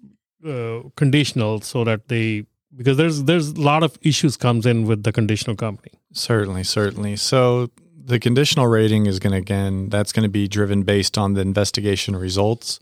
uh, 0.45 0.87
conditional 0.95 1.61
so 1.61 1.83
that 1.83 2.07
they 2.07 2.45
because 2.75 2.97
there's 2.97 3.23
there's 3.23 3.49
a 3.49 3.61
lot 3.61 3.83
of 3.83 3.97
issues 4.01 4.37
comes 4.37 4.65
in 4.65 4.85
with 4.85 5.03
the 5.03 5.11
conditional 5.11 5.55
company. 5.55 5.91
Certainly 6.13 6.63
certainly. 6.63 7.15
So 7.15 7.69
the 8.05 8.19
conditional 8.19 8.67
rating 8.67 9.05
is 9.05 9.19
going 9.19 9.33
to 9.33 9.37
again 9.37 9.89
that's 9.89 10.11
going 10.11 10.23
to 10.23 10.29
be 10.29 10.47
driven 10.47 10.83
based 10.83 11.17
on 11.17 11.33
the 11.33 11.41
investigation 11.41 12.15
results. 12.15 12.79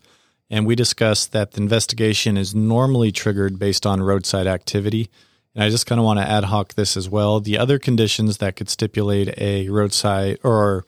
And 0.49 0.65
we 0.65 0.75
discussed 0.75 1.33
that 1.33 1.51
the 1.51 1.61
investigation 1.61 2.37
is 2.37 2.55
normally 2.55 3.11
triggered 3.11 3.59
based 3.59 3.85
on 3.85 4.01
roadside 4.01 4.47
activity. 4.47 5.09
And 5.53 5.63
i 5.63 5.69
just 5.69 5.85
kind 5.85 5.99
of 5.99 6.05
want 6.05 6.19
to 6.19 6.29
ad 6.29 6.45
hoc 6.45 6.75
this 6.75 6.95
as 6.95 7.09
well. 7.09 7.41
The 7.41 7.57
other 7.57 7.79
conditions 7.79 8.37
that 8.37 8.55
could 8.55 8.69
stipulate 8.69 9.37
a 9.37 9.67
roadside 9.67 10.37
or 10.43 10.85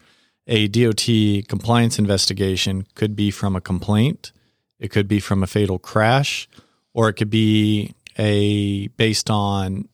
a 0.50 0.68
DOT 0.68 1.48
compliance 1.48 2.00
investigation 2.00 2.86
could 2.96 3.16
be 3.16 3.30
from 3.32 3.56
a 3.56 3.62
complaint, 3.62 4.32
it 4.80 4.90
could 4.90 5.08
be 5.08 5.20
from 5.20 5.44
a 5.44 5.48
fatal 5.48 5.78
crash, 5.78 6.50
or 6.94 7.08
it 7.08 7.14
could 7.14 7.30
be 7.30 7.94
a 8.18 8.88
based 8.90 9.30
on 9.30 9.88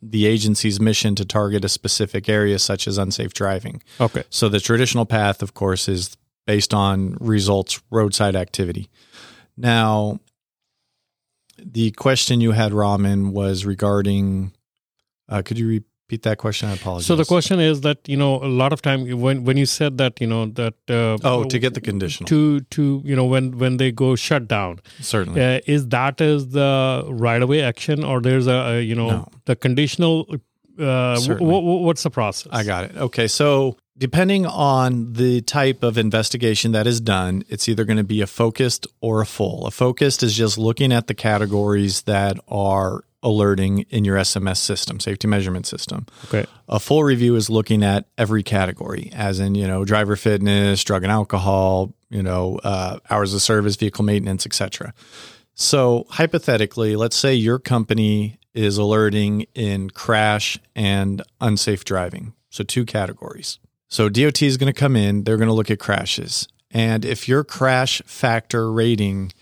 the 0.00 0.26
agency's 0.26 0.78
mission 0.78 1.16
to 1.16 1.24
target 1.24 1.64
a 1.64 1.68
specific 1.68 2.28
area 2.28 2.58
such 2.58 2.86
as 2.86 2.98
unsafe 2.98 3.34
driving. 3.34 3.82
Okay. 4.00 4.22
So 4.30 4.48
the 4.48 4.60
traditional 4.60 5.06
path 5.06 5.42
of 5.42 5.54
course 5.54 5.88
is 5.88 6.16
based 6.46 6.72
on 6.72 7.16
results 7.18 7.82
roadside 7.90 8.36
activity. 8.36 8.88
Now 9.56 10.20
the 11.58 11.90
question 11.92 12.40
you 12.40 12.52
had 12.52 12.72
Raman 12.72 13.32
was 13.32 13.64
regarding 13.64 14.52
uh, 15.28 15.42
could 15.42 15.58
you 15.58 15.66
repeat 15.66 15.90
repeat 16.06 16.22
that 16.22 16.38
question? 16.38 16.68
I 16.68 16.74
apologize. 16.74 17.06
So 17.06 17.16
the 17.16 17.24
question 17.24 17.60
is 17.60 17.80
that 17.80 17.98
you 18.06 18.16
know 18.16 18.36
a 18.42 18.46
lot 18.46 18.72
of 18.72 18.82
time 18.82 19.06
when 19.20 19.44
when 19.44 19.56
you 19.56 19.66
said 19.66 19.98
that 19.98 20.20
you 20.20 20.26
know 20.26 20.46
that 20.46 20.74
uh, 20.88 21.18
oh 21.24 21.44
to 21.44 21.58
get 21.58 21.74
the 21.74 21.80
conditional 21.80 22.28
to 22.28 22.60
to 22.76 23.02
you 23.04 23.16
know 23.16 23.24
when 23.24 23.58
when 23.58 23.76
they 23.76 23.90
go 23.90 24.14
shut 24.16 24.46
down 24.46 24.80
certainly 25.00 25.40
uh, 25.42 25.60
is 25.66 25.88
that 25.88 26.20
is 26.20 26.50
the 26.50 27.04
right 27.08 27.42
away 27.42 27.62
action 27.62 28.04
or 28.04 28.20
there's 28.20 28.46
a, 28.46 28.52
a 28.52 28.80
you 28.80 28.94
know 28.94 29.10
no. 29.10 29.28
the 29.46 29.56
conditional 29.56 30.26
uh, 30.78 31.18
w- 31.20 31.38
w- 31.38 31.84
what's 31.84 32.02
the 32.02 32.10
process? 32.10 32.52
I 32.52 32.62
got 32.62 32.84
it. 32.84 32.96
Okay, 32.96 33.26
so 33.26 33.76
depending 33.98 34.44
on 34.46 35.14
the 35.14 35.40
type 35.40 35.82
of 35.82 35.96
investigation 35.96 36.72
that 36.72 36.86
is 36.86 37.00
done, 37.00 37.44
it's 37.48 37.68
either 37.68 37.84
going 37.84 37.96
to 37.96 38.04
be 38.04 38.20
a 38.20 38.26
focused 38.26 38.86
or 39.00 39.22
a 39.22 39.26
full. 39.26 39.66
A 39.66 39.70
focused 39.70 40.22
is 40.22 40.36
just 40.36 40.58
looking 40.58 40.92
at 40.92 41.06
the 41.06 41.14
categories 41.14 42.02
that 42.02 42.38
are 42.46 43.04
alerting 43.22 43.80
in 43.90 44.04
your 44.04 44.16
SMS 44.16 44.58
system, 44.58 45.00
safety 45.00 45.26
measurement 45.26 45.66
system. 45.66 46.06
Okay. 46.26 46.46
A 46.68 46.78
full 46.78 47.02
review 47.02 47.34
is 47.36 47.50
looking 47.50 47.82
at 47.82 48.06
every 48.16 48.42
category, 48.42 49.10
as 49.14 49.40
in, 49.40 49.54
you 49.54 49.66
know, 49.66 49.84
driver 49.84 50.16
fitness, 50.16 50.84
drug 50.84 51.02
and 51.02 51.12
alcohol, 51.12 51.94
you 52.10 52.22
know, 52.22 52.60
uh, 52.62 52.98
hours 53.10 53.34
of 53.34 53.42
service, 53.42 53.76
vehicle 53.76 54.04
maintenance, 54.04 54.46
etc. 54.46 54.94
So 55.54 56.06
hypothetically, 56.10 56.96
let's 56.96 57.16
say 57.16 57.34
your 57.34 57.58
company 57.58 58.38
is 58.54 58.78
alerting 58.78 59.46
in 59.54 59.90
crash 59.90 60.58
and 60.74 61.22
unsafe 61.40 61.84
driving. 61.84 62.34
So 62.50 62.64
two 62.64 62.84
categories. 62.84 63.58
So 63.88 64.08
DOT 64.08 64.42
is 64.42 64.56
going 64.56 64.72
to 64.72 64.78
come 64.78 64.96
in, 64.96 65.24
they're 65.24 65.36
going 65.36 65.48
to 65.48 65.54
look 65.54 65.70
at 65.70 65.78
crashes. 65.78 66.48
And 66.70 67.04
if 67.04 67.28
your 67.28 67.44
crash 67.44 68.02
factor 68.06 68.70
rating 68.70 69.32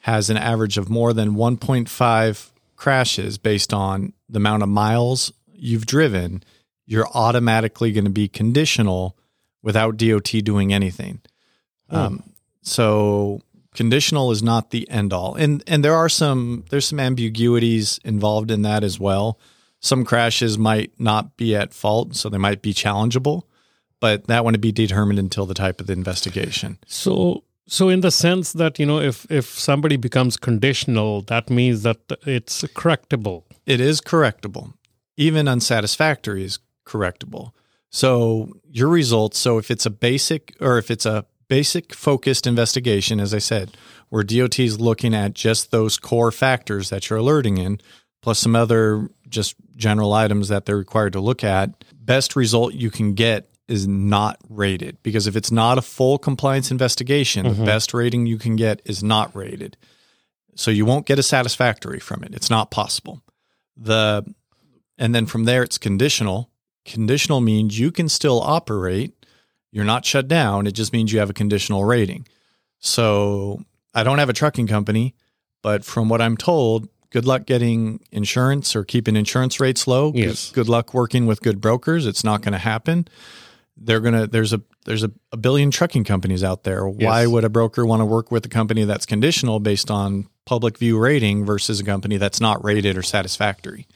has 0.00 0.30
an 0.30 0.36
average 0.36 0.78
of 0.78 0.88
more 0.88 1.12
than 1.12 1.34
1.5 1.34 2.50
crashes 2.76 3.38
based 3.38 3.72
on 3.72 4.12
the 4.28 4.38
amount 4.38 4.62
of 4.62 4.68
miles 4.68 5.32
you've 5.52 5.86
driven, 5.86 6.42
you're 6.86 7.08
automatically 7.14 7.92
going 7.92 8.04
to 8.04 8.10
be 8.10 8.28
conditional 8.28 9.16
without 9.62 9.96
DOT 9.96 10.30
doing 10.44 10.72
anything. 10.72 11.20
Oh. 11.90 12.00
Um, 12.00 12.22
so 12.62 13.40
conditional 13.74 14.30
is 14.30 14.42
not 14.42 14.70
the 14.70 14.88
end 14.90 15.12
all, 15.12 15.34
and 15.34 15.62
and 15.66 15.84
there 15.84 15.94
are 15.94 16.08
some 16.08 16.64
there's 16.70 16.86
some 16.86 17.00
ambiguities 17.00 17.98
involved 18.04 18.50
in 18.50 18.62
that 18.62 18.82
as 18.82 18.98
well. 18.98 19.38
Some 19.80 20.04
crashes 20.04 20.58
might 20.58 20.98
not 20.98 21.36
be 21.36 21.54
at 21.54 21.74
fault, 21.74 22.16
so 22.16 22.28
they 22.28 22.38
might 22.38 22.62
be 22.62 22.72
challengeable, 22.72 23.42
but 24.00 24.26
that 24.26 24.44
wouldn't 24.44 24.62
be 24.62 24.72
determined 24.72 25.18
until 25.18 25.46
the 25.46 25.54
type 25.54 25.80
of 25.80 25.86
the 25.86 25.92
investigation. 25.92 26.78
So 26.86 27.44
so 27.68 27.88
in 27.88 28.00
the 28.00 28.10
sense 28.10 28.52
that 28.52 28.78
you 28.78 28.86
know 28.86 29.00
if 29.00 29.26
if 29.30 29.46
somebody 29.46 29.96
becomes 29.96 30.36
conditional, 30.36 31.22
that 31.22 31.50
means 31.50 31.82
that 31.82 31.98
it's 32.26 32.62
correctable. 32.62 33.44
It 33.66 33.80
is 33.80 34.00
correctable. 34.00 34.74
Even 35.16 35.48
unsatisfactory 35.48 36.44
is 36.44 36.58
correctable. 36.86 37.52
So 37.90 38.52
your 38.70 38.88
results, 38.88 39.38
so 39.38 39.58
if 39.58 39.70
it's 39.70 39.86
a 39.86 39.90
basic 39.90 40.54
or 40.60 40.78
if 40.78 40.90
it's 40.90 41.06
a 41.06 41.24
basic 41.48 41.94
focused 41.94 42.46
investigation, 42.46 43.20
as 43.20 43.32
I 43.32 43.38
said, 43.38 43.76
where 44.08 44.22
DOT 44.22 44.58
is 44.58 44.80
looking 44.80 45.14
at 45.14 45.34
just 45.34 45.70
those 45.70 45.98
core 45.98 46.32
factors 46.32 46.90
that 46.90 47.08
you're 47.08 47.18
alerting 47.18 47.58
in, 47.58 47.80
plus 48.22 48.38
some 48.38 48.56
other 48.56 49.08
just 49.28 49.54
general 49.76 50.12
items 50.12 50.48
that 50.48 50.66
they're 50.66 50.76
required 50.76 51.12
to 51.14 51.20
look 51.20 51.42
at, 51.42 51.70
best 51.94 52.36
result 52.36 52.74
you 52.74 52.90
can 52.90 53.14
get 53.14 53.48
is 53.68 53.86
not 53.86 54.38
rated. 54.48 55.02
Because 55.02 55.26
if 55.26 55.36
it's 55.36 55.50
not 55.50 55.78
a 55.78 55.82
full 55.82 56.18
compliance 56.18 56.70
investigation, 56.70 57.44
the 57.44 57.52
mm-hmm. 57.52 57.64
best 57.64 57.92
rating 57.92 58.26
you 58.26 58.38
can 58.38 58.56
get 58.56 58.80
is 58.84 59.02
not 59.02 59.34
rated. 59.34 59.76
So 60.54 60.70
you 60.70 60.86
won't 60.86 61.06
get 61.06 61.18
a 61.18 61.22
satisfactory 61.22 62.00
from 62.00 62.22
it. 62.22 62.34
It's 62.34 62.50
not 62.50 62.70
possible. 62.70 63.22
The 63.76 64.24
and 64.98 65.14
then 65.14 65.26
from 65.26 65.44
there 65.44 65.62
it's 65.62 65.78
conditional. 65.78 66.50
Conditional 66.84 67.40
means 67.40 67.78
you 67.78 67.90
can 67.90 68.08
still 68.08 68.40
operate. 68.40 69.12
You're 69.70 69.84
not 69.84 70.06
shut 70.06 70.28
down. 70.28 70.66
It 70.66 70.72
just 70.72 70.92
means 70.92 71.12
you 71.12 71.18
have 71.18 71.28
a 71.28 71.34
conditional 71.34 71.84
rating. 71.84 72.26
So 72.78 73.64
I 73.92 74.04
don't 74.04 74.18
have 74.18 74.28
a 74.28 74.32
trucking 74.32 74.68
company, 74.68 75.14
but 75.62 75.84
from 75.84 76.08
what 76.08 76.22
I'm 76.22 76.36
told, 76.36 76.88
good 77.10 77.26
luck 77.26 77.44
getting 77.44 78.00
insurance 78.12 78.76
or 78.76 78.84
keeping 78.84 79.16
insurance 79.16 79.60
rates 79.60 79.86
low. 79.86 80.12
Yes. 80.14 80.50
Good 80.52 80.68
luck 80.68 80.94
working 80.94 81.26
with 81.26 81.42
good 81.42 81.60
brokers. 81.60 82.06
It's 82.06 82.24
not 82.24 82.40
going 82.40 82.52
to 82.52 82.58
happen. 82.58 83.08
They're 83.76 84.00
gonna 84.00 84.26
there's 84.26 84.52
a 84.52 84.62
there's 84.84 85.02
a, 85.02 85.10
a 85.32 85.36
billion 85.36 85.70
trucking 85.70 86.04
companies 86.04 86.42
out 86.44 86.64
there. 86.64 86.86
Why 86.88 87.22
Yes. 87.22 87.28
would 87.28 87.44
a 87.44 87.48
broker 87.48 87.84
want 87.84 88.00
to 88.00 88.06
work 88.06 88.30
with 88.30 88.44
a 88.46 88.48
company 88.48 88.84
that's 88.84 89.06
conditional 89.06 89.60
based 89.60 89.90
on 89.90 90.28
public 90.44 90.78
view 90.78 90.98
rating 90.98 91.44
versus 91.44 91.80
a 91.80 91.84
company 91.84 92.16
that's 92.16 92.40
not 92.40 92.62
rated 92.64 92.96
or 92.96 93.02
satisfactory? 93.02 93.86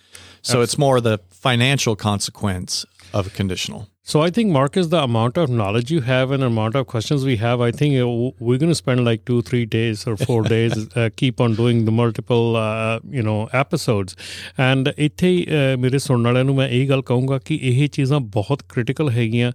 So 0.43 0.63
it's 0.63 0.79
more 0.79 1.01
the 1.01 1.19
financial 1.29 1.97
consequence 1.97 2.87
of 3.13 3.27
a 3.27 3.31
conditional. 3.31 3.89
So 4.07 4.23
I 4.23 4.31
think 4.31 4.51
Marcus, 4.51 4.87
the 4.89 5.03
amount 5.03 5.37
of 5.37 5.51
knowledge 5.51 5.91
you 5.91 6.01
have 6.01 6.31
and 6.31 6.43
amount 6.43 6.75
of 6.75 6.87
questions 6.87 7.25
we 7.25 7.37
have, 7.37 7.61
I 7.61 7.71
think 7.71 7.95
uh, 7.97 8.09
we're 8.41 8.59
going 8.59 8.71
to 8.71 8.75
spend 8.75 9.05
like 9.05 9.27
two, 9.27 9.43
three 9.43 9.67
days 9.67 10.07
or 10.07 10.17
four 10.17 10.43
days 10.43 10.73
uh, 10.97 11.11
keep 11.15 11.39
on 11.39 11.55
doing 11.55 11.85
the 11.85 11.93
multiple, 11.93 12.57
uh, 12.57 12.99
you 13.09 13.23
know, 13.23 13.49
episodes. 13.53 14.17
And 14.59 14.89
ਇੱਥੇ 14.99 15.31
uh, 15.49 15.77
ਮੇਰੇ 15.81 15.99
ਸੁਣਨ 15.99 16.25
ਵਾਲਿਆਂ 16.25 16.45
ਨੂੰ 16.45 16.55
ਮੈਂ 16.57 16.69
ਇਹ 16.69 16.89
ਗੱਲ 16.89 17.03
ਕਹੂੰਗਾ 17.03 17.39
ਕਿ 17.45 17.59
ਇਹ 17.63 17.89
ਚੀਜ਼ਾਂ 17.89 18.21
ਬਹੁਤ 18.21 18.63
ਕ੍ਰਿਟੀਕਲ 18.69 19.11
ਹੈਗੀਆਂ 19.11 19.53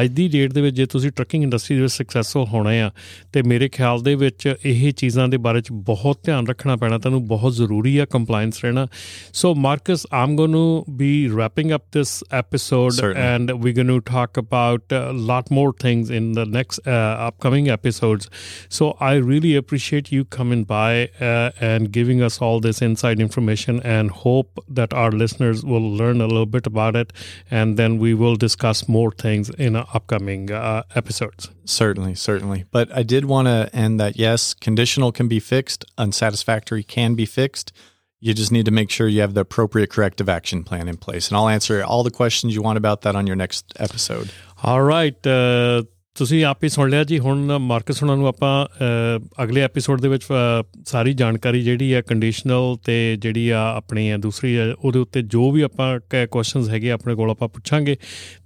ਅੱਜ 0.00 0.08
ਦੀ 0.12 0.28
ਡੇਟ 0.28 0.52
ਦੇ 0.52 0.60
ਵਿੱਚ 0.60 0.76
ਜੇ 0.76 0.86
ਤੁਸੀਂ 0.86 1.10
ਟਰੱਕਿੰਗ 1.10 1.42
ਇੰਡਸਟਰੀ 1.42 1.76
ਦੇ 1.76 1.82
ਵਿੱਚ 1.82 1.92
ਸਕਸੈਸਫੁਲ 1.92 2.46
ਹੋਣਾ 2.46 2.70
ਆ 2.86 2.90
ਤੇ 3.32 3.42
ਮੇਰੇ 3.42 3.68
ਖਿਆਲ 3.68 4.02
ਦੇ 4.02 4.14
ਵਿੱਚ 4.14 4.48
ਇਹ 4.64 4.92
ਚੀਜ਼ਾਂ 4.92 5.28
ਦੇ 5.28 5.36
ਬਾਰੇ 5.36 5.60
ਚ 5.60 5.72
ਬਹੁਤ 5.92 6.24
ਧਿਆਨ 6.24 6.46
ਰੱਖਣਾ 6.46 6.76
ਪੈਣਾ 6.76 6.98
ਤੁਹਾਨੂੰ 6.98 7.26
ਬਹੁਤ 7.28 7.54
ਜ਼ਰੂਰੀ 7.54 7.96
ਆ 7.98 8.06
ਕੰਪਲਾਈਂਸ 8.10 8.64
ਰਹਿਣਾ 8.64 8.86
so 9.32 9.54
Marcus 9.68 10.06
I'm 10.22 10.36
going 10.36 10.52
to 10.52 10.84
be 10.90 11.12
wrapping 11.38 11.74
up 11.74 11.82
this 11.92 12.12
episode 12.32 12.94
Certainly. 12.94 13.22
and 13.22 13.50
we're 13.62 13.74
going 13.82 14.00
to 14.00 14.10
talk 14.10 14.36
about 14.36 14.82
a 14.90 15.12
lot 15.12 15.50
more 15.50 15.72
things 15.72 16.10
in 16.10 16.32
the 16.32 16.44
next 16.44 16.78
uh, 16.86 16.90
upcoming 16.90 17.68
episodes 17.68 18.28
so 18.68 18.96
i 19.00 19.14
really 19.14 19.54
appreciate 19.56 20.12
you 20.12 20.24
coming 20.24 20.64
by 20.64 21.08
uh, 21.20 21.50
and 21.60 21.92
giving 21.92 22.22
us 22.22 22.40
all 22.40 22.60
this 22.60 22.82
inside 22.82 23.20
information 23.20 23.80
and 23.82 24.10
hope 24.10 24.58
that 24.68 24.92
our 24.92 25.10
listeners 25.10 25.64
will 25.64 25.90
learn 25.92 26.20
a 26.20 26.26
little 26.26 26.46
bit 26.46 26.66
about 26.66 26.96
it 26.96 27.12
and 27.50 27.76
then 27.76 27.98
we 27.98 28.14
will 28.14 28.36
discuss 28.36 28.88
more 28.88 29.10
things 29.10 29.50
in 29.50 29.76
upcoming 29.76 30.50
uh, 30.50 30.82
episodes 30.94 31.50
Certainly, 31.64 32.16
certainly. 32.16 32.64
But 32.70 32.90
I 32.92 33.02
did 33.02 33.24
want 33.24 33.46
to 33.46 33.70
end 33.72 34.00
that 34.00 34.16
yes, 34.16 34.52
conditional 34.52 35.12
can 35.12 35.28
be 35.28 35.38
fixed, 35.38 35.84
unsatisfactory 35.96 36.82
can 36.82 37.14
be 37.14 37.24
fixed. 37.24 37.72
You 38.21 38.33
just 38.33 38.51
need 38.51 38.65
to 38.65 38.71
make 38.71 38.89
sure 38.89 39.07
you 39.07 39.19
have 39.21 39.33
the 39.33 39.41
appropriate 39.41 39.91
corrective 39.95 40.29
action 40.29 40.61
plan 40.63 40.87
in 40.87 40.95
place. 40.97 41.27
And 41.29 41.37
I'll 41.37 41.49
answer 41.49 41.75
all 41.85 42.03
the 42.03 42.13
questions 42.13 42.55
you 42.55 42.63
want 42.63 42.77
about 42.77 43.01
that 43.01 43.15
on 43.15 43.27
your 43.27 43.35
next 43.43 43.75
episode. 43.89 44.31
all 44.63 44.81
right 44.87 45.29
uh, 45.33 45.83
ਤੁਸੀਂ 46.15 46.43
ਆਪ 46.45 46.63
ਹੀ 46.63 46.69
ਸੁਣ 46.69 46.89
ਲਿਆ 46.89 47.03
ਜੀ 47.03 47.17
ਹੁਣ 47.19 47.57
marks 47.61 48.01
ਹੁਣਾਂ 48.03 48.15
ਨੂੰ 48.17 48.27
ਆਪਾਂ 48.27 48.51
ਅ, 48.65 49.19
ਅਗਲੇ 49.43 49.61
ਐਪੀਸੋਡ 49.61 50.01
ਦੇ 50.01 50.07
ਵਿੱਚ 50.07 50.23
ਅ, 50.25 50.63
ਸਾਰੀ 50.85 51.13
ਜਾਣਕਾਰੀ 51.13 51.61
ਜਿਹੜੀ 51.61 51.93
ਹੈ 51.93 52.01
ਕੰਡੀਸ਼ਨਲ 52.01 52.77
ਤੇ 52.85 52.95
ਜਿਹੜੀ 53.21 53.49
ਆ 53.49 53.59
ਆਪਣੀ 53.75 54.09
ਆ 54.09 54.17
ਦੂਸਰੀ 54.17 54.55
ਆ, 54.55 54.75
ਉਹਦੇ 54.79 54.99
ਉੱਤੇ 54.99 55.21
ਜੋ 55.21 55.51
ਵੀ 55.51 55.61
ਆਪਾਂ 55.61 55.99
ਕੁਐਸਚਨਸ 56.31 56.69
ਹੈਗੇ 56.69 56.91
ਆ 56.91 56.93
ਆਪਣੇ 56.93 57.15
ਕੋਲ 57.15 57.31
ਆਪਾਂ 57.31 57.47
ਪੁੱਛਾਂਗੇ 57.47 57.97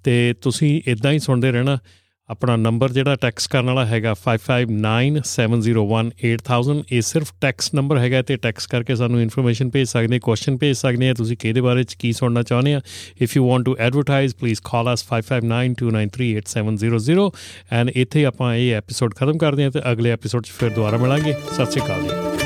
ਤੇ 0.04 0.34
ਤੁਸੀਂ 0.42 0.82
ਇਦਾਂ 0.88 1.12
ਹੀ 1.12 1.20
ਸੁਣਦੇ 1.20 1.52
ਰਹਿਣਾ 1.52 1.78
ਆਪਣਾ 2.31 2.57
ਨੰਬਰ 2.57 2.93
ਜਿਹੜਾ 2.93 3.17
ਟੈਕਸ 3.17 3.47
ਕਰਨ 3.47 3.67
ਵਾਲਾ 3.67 3.87
ਹੈਗਾ 3.87 4.15
5597018000 4.23 6.83
ਇਹ 6.93 7.03
ਸਿਰਫ 7.09 7.33
ਟੈਕਸ 7.41 7.75
ਨੰਬਰ 7.75 7.99
ਹੈਗਾ 7.99 8.23
ਤੇ 8.23 8.37
ਟੈਕਸ 8.37 8.67
ਕਰਕੇ 8.67 8.97
ਸਾਨੂੰ 8.97 9.23
ਇਨਫੋਰਮੇਸ਼ਨ 9.23 9.71
ਭੇਜ 9.71 9.89
ਸਕਦੇ 9.89 10.19
ਕੁਐਸਚਨ 10.19 10.57
ਭੇਜ 10.57 10.77
ਸਕਦੇ 10.77 11.09
ਆ। 11.09 11.15
ਤੁਸੀਂ 11.15 11.37
ਕਿਹਦੇ 11.37 11.61
ਬਾਰੇ 11.61 11.85
ਚ 11.85 11.95
ਕੀ 11.95 12.13
ਸੁਣਨਾ 12.13 12.43
ਚਾਹੁੰਦੇ 12.43 12.75
ਆ? 12.75 12.81
If 13.23 13.37
you 13.37 13.49
want 13.49 13.65
to 13.65 13.77
advertise 13.79 14.35
please 14.35 14.61
call 14.65 14.95
us 14.95 15.07
5592938700 15.11 17.31
and 17.73 17.91
ਇੱਥੇ 17.95 18.25
ਆਪਾਂ 18.25 18.55
ਇਹ 18.55 18.75
ਐਪੀਸੋਡ 18.75 19.15
ਖਤਮ 19.15 19.39
ਕਰਦੇ 19.39 19.65
ਹਾਂ 19.65 19.71
ਤੇ 19.71 19.81
ਅਗਲੇ 19.93 20.11
ਐਪੀਸੋਡ 20.11 20.45
ਚ 20.45 20.51
ਫਿਰ 20.59 20.71
ਦੁਬਾਰਾ 20.71 20.97
ਮਿਲਾਂਗੇ। 20.97 21.33
ਸਤਿ 21.33 21.71
ਸ਼੍ਰੀ 21.71 21.85
ਅਕਾਲ 21.85 22.03
ਜੀ। 22.03 22.46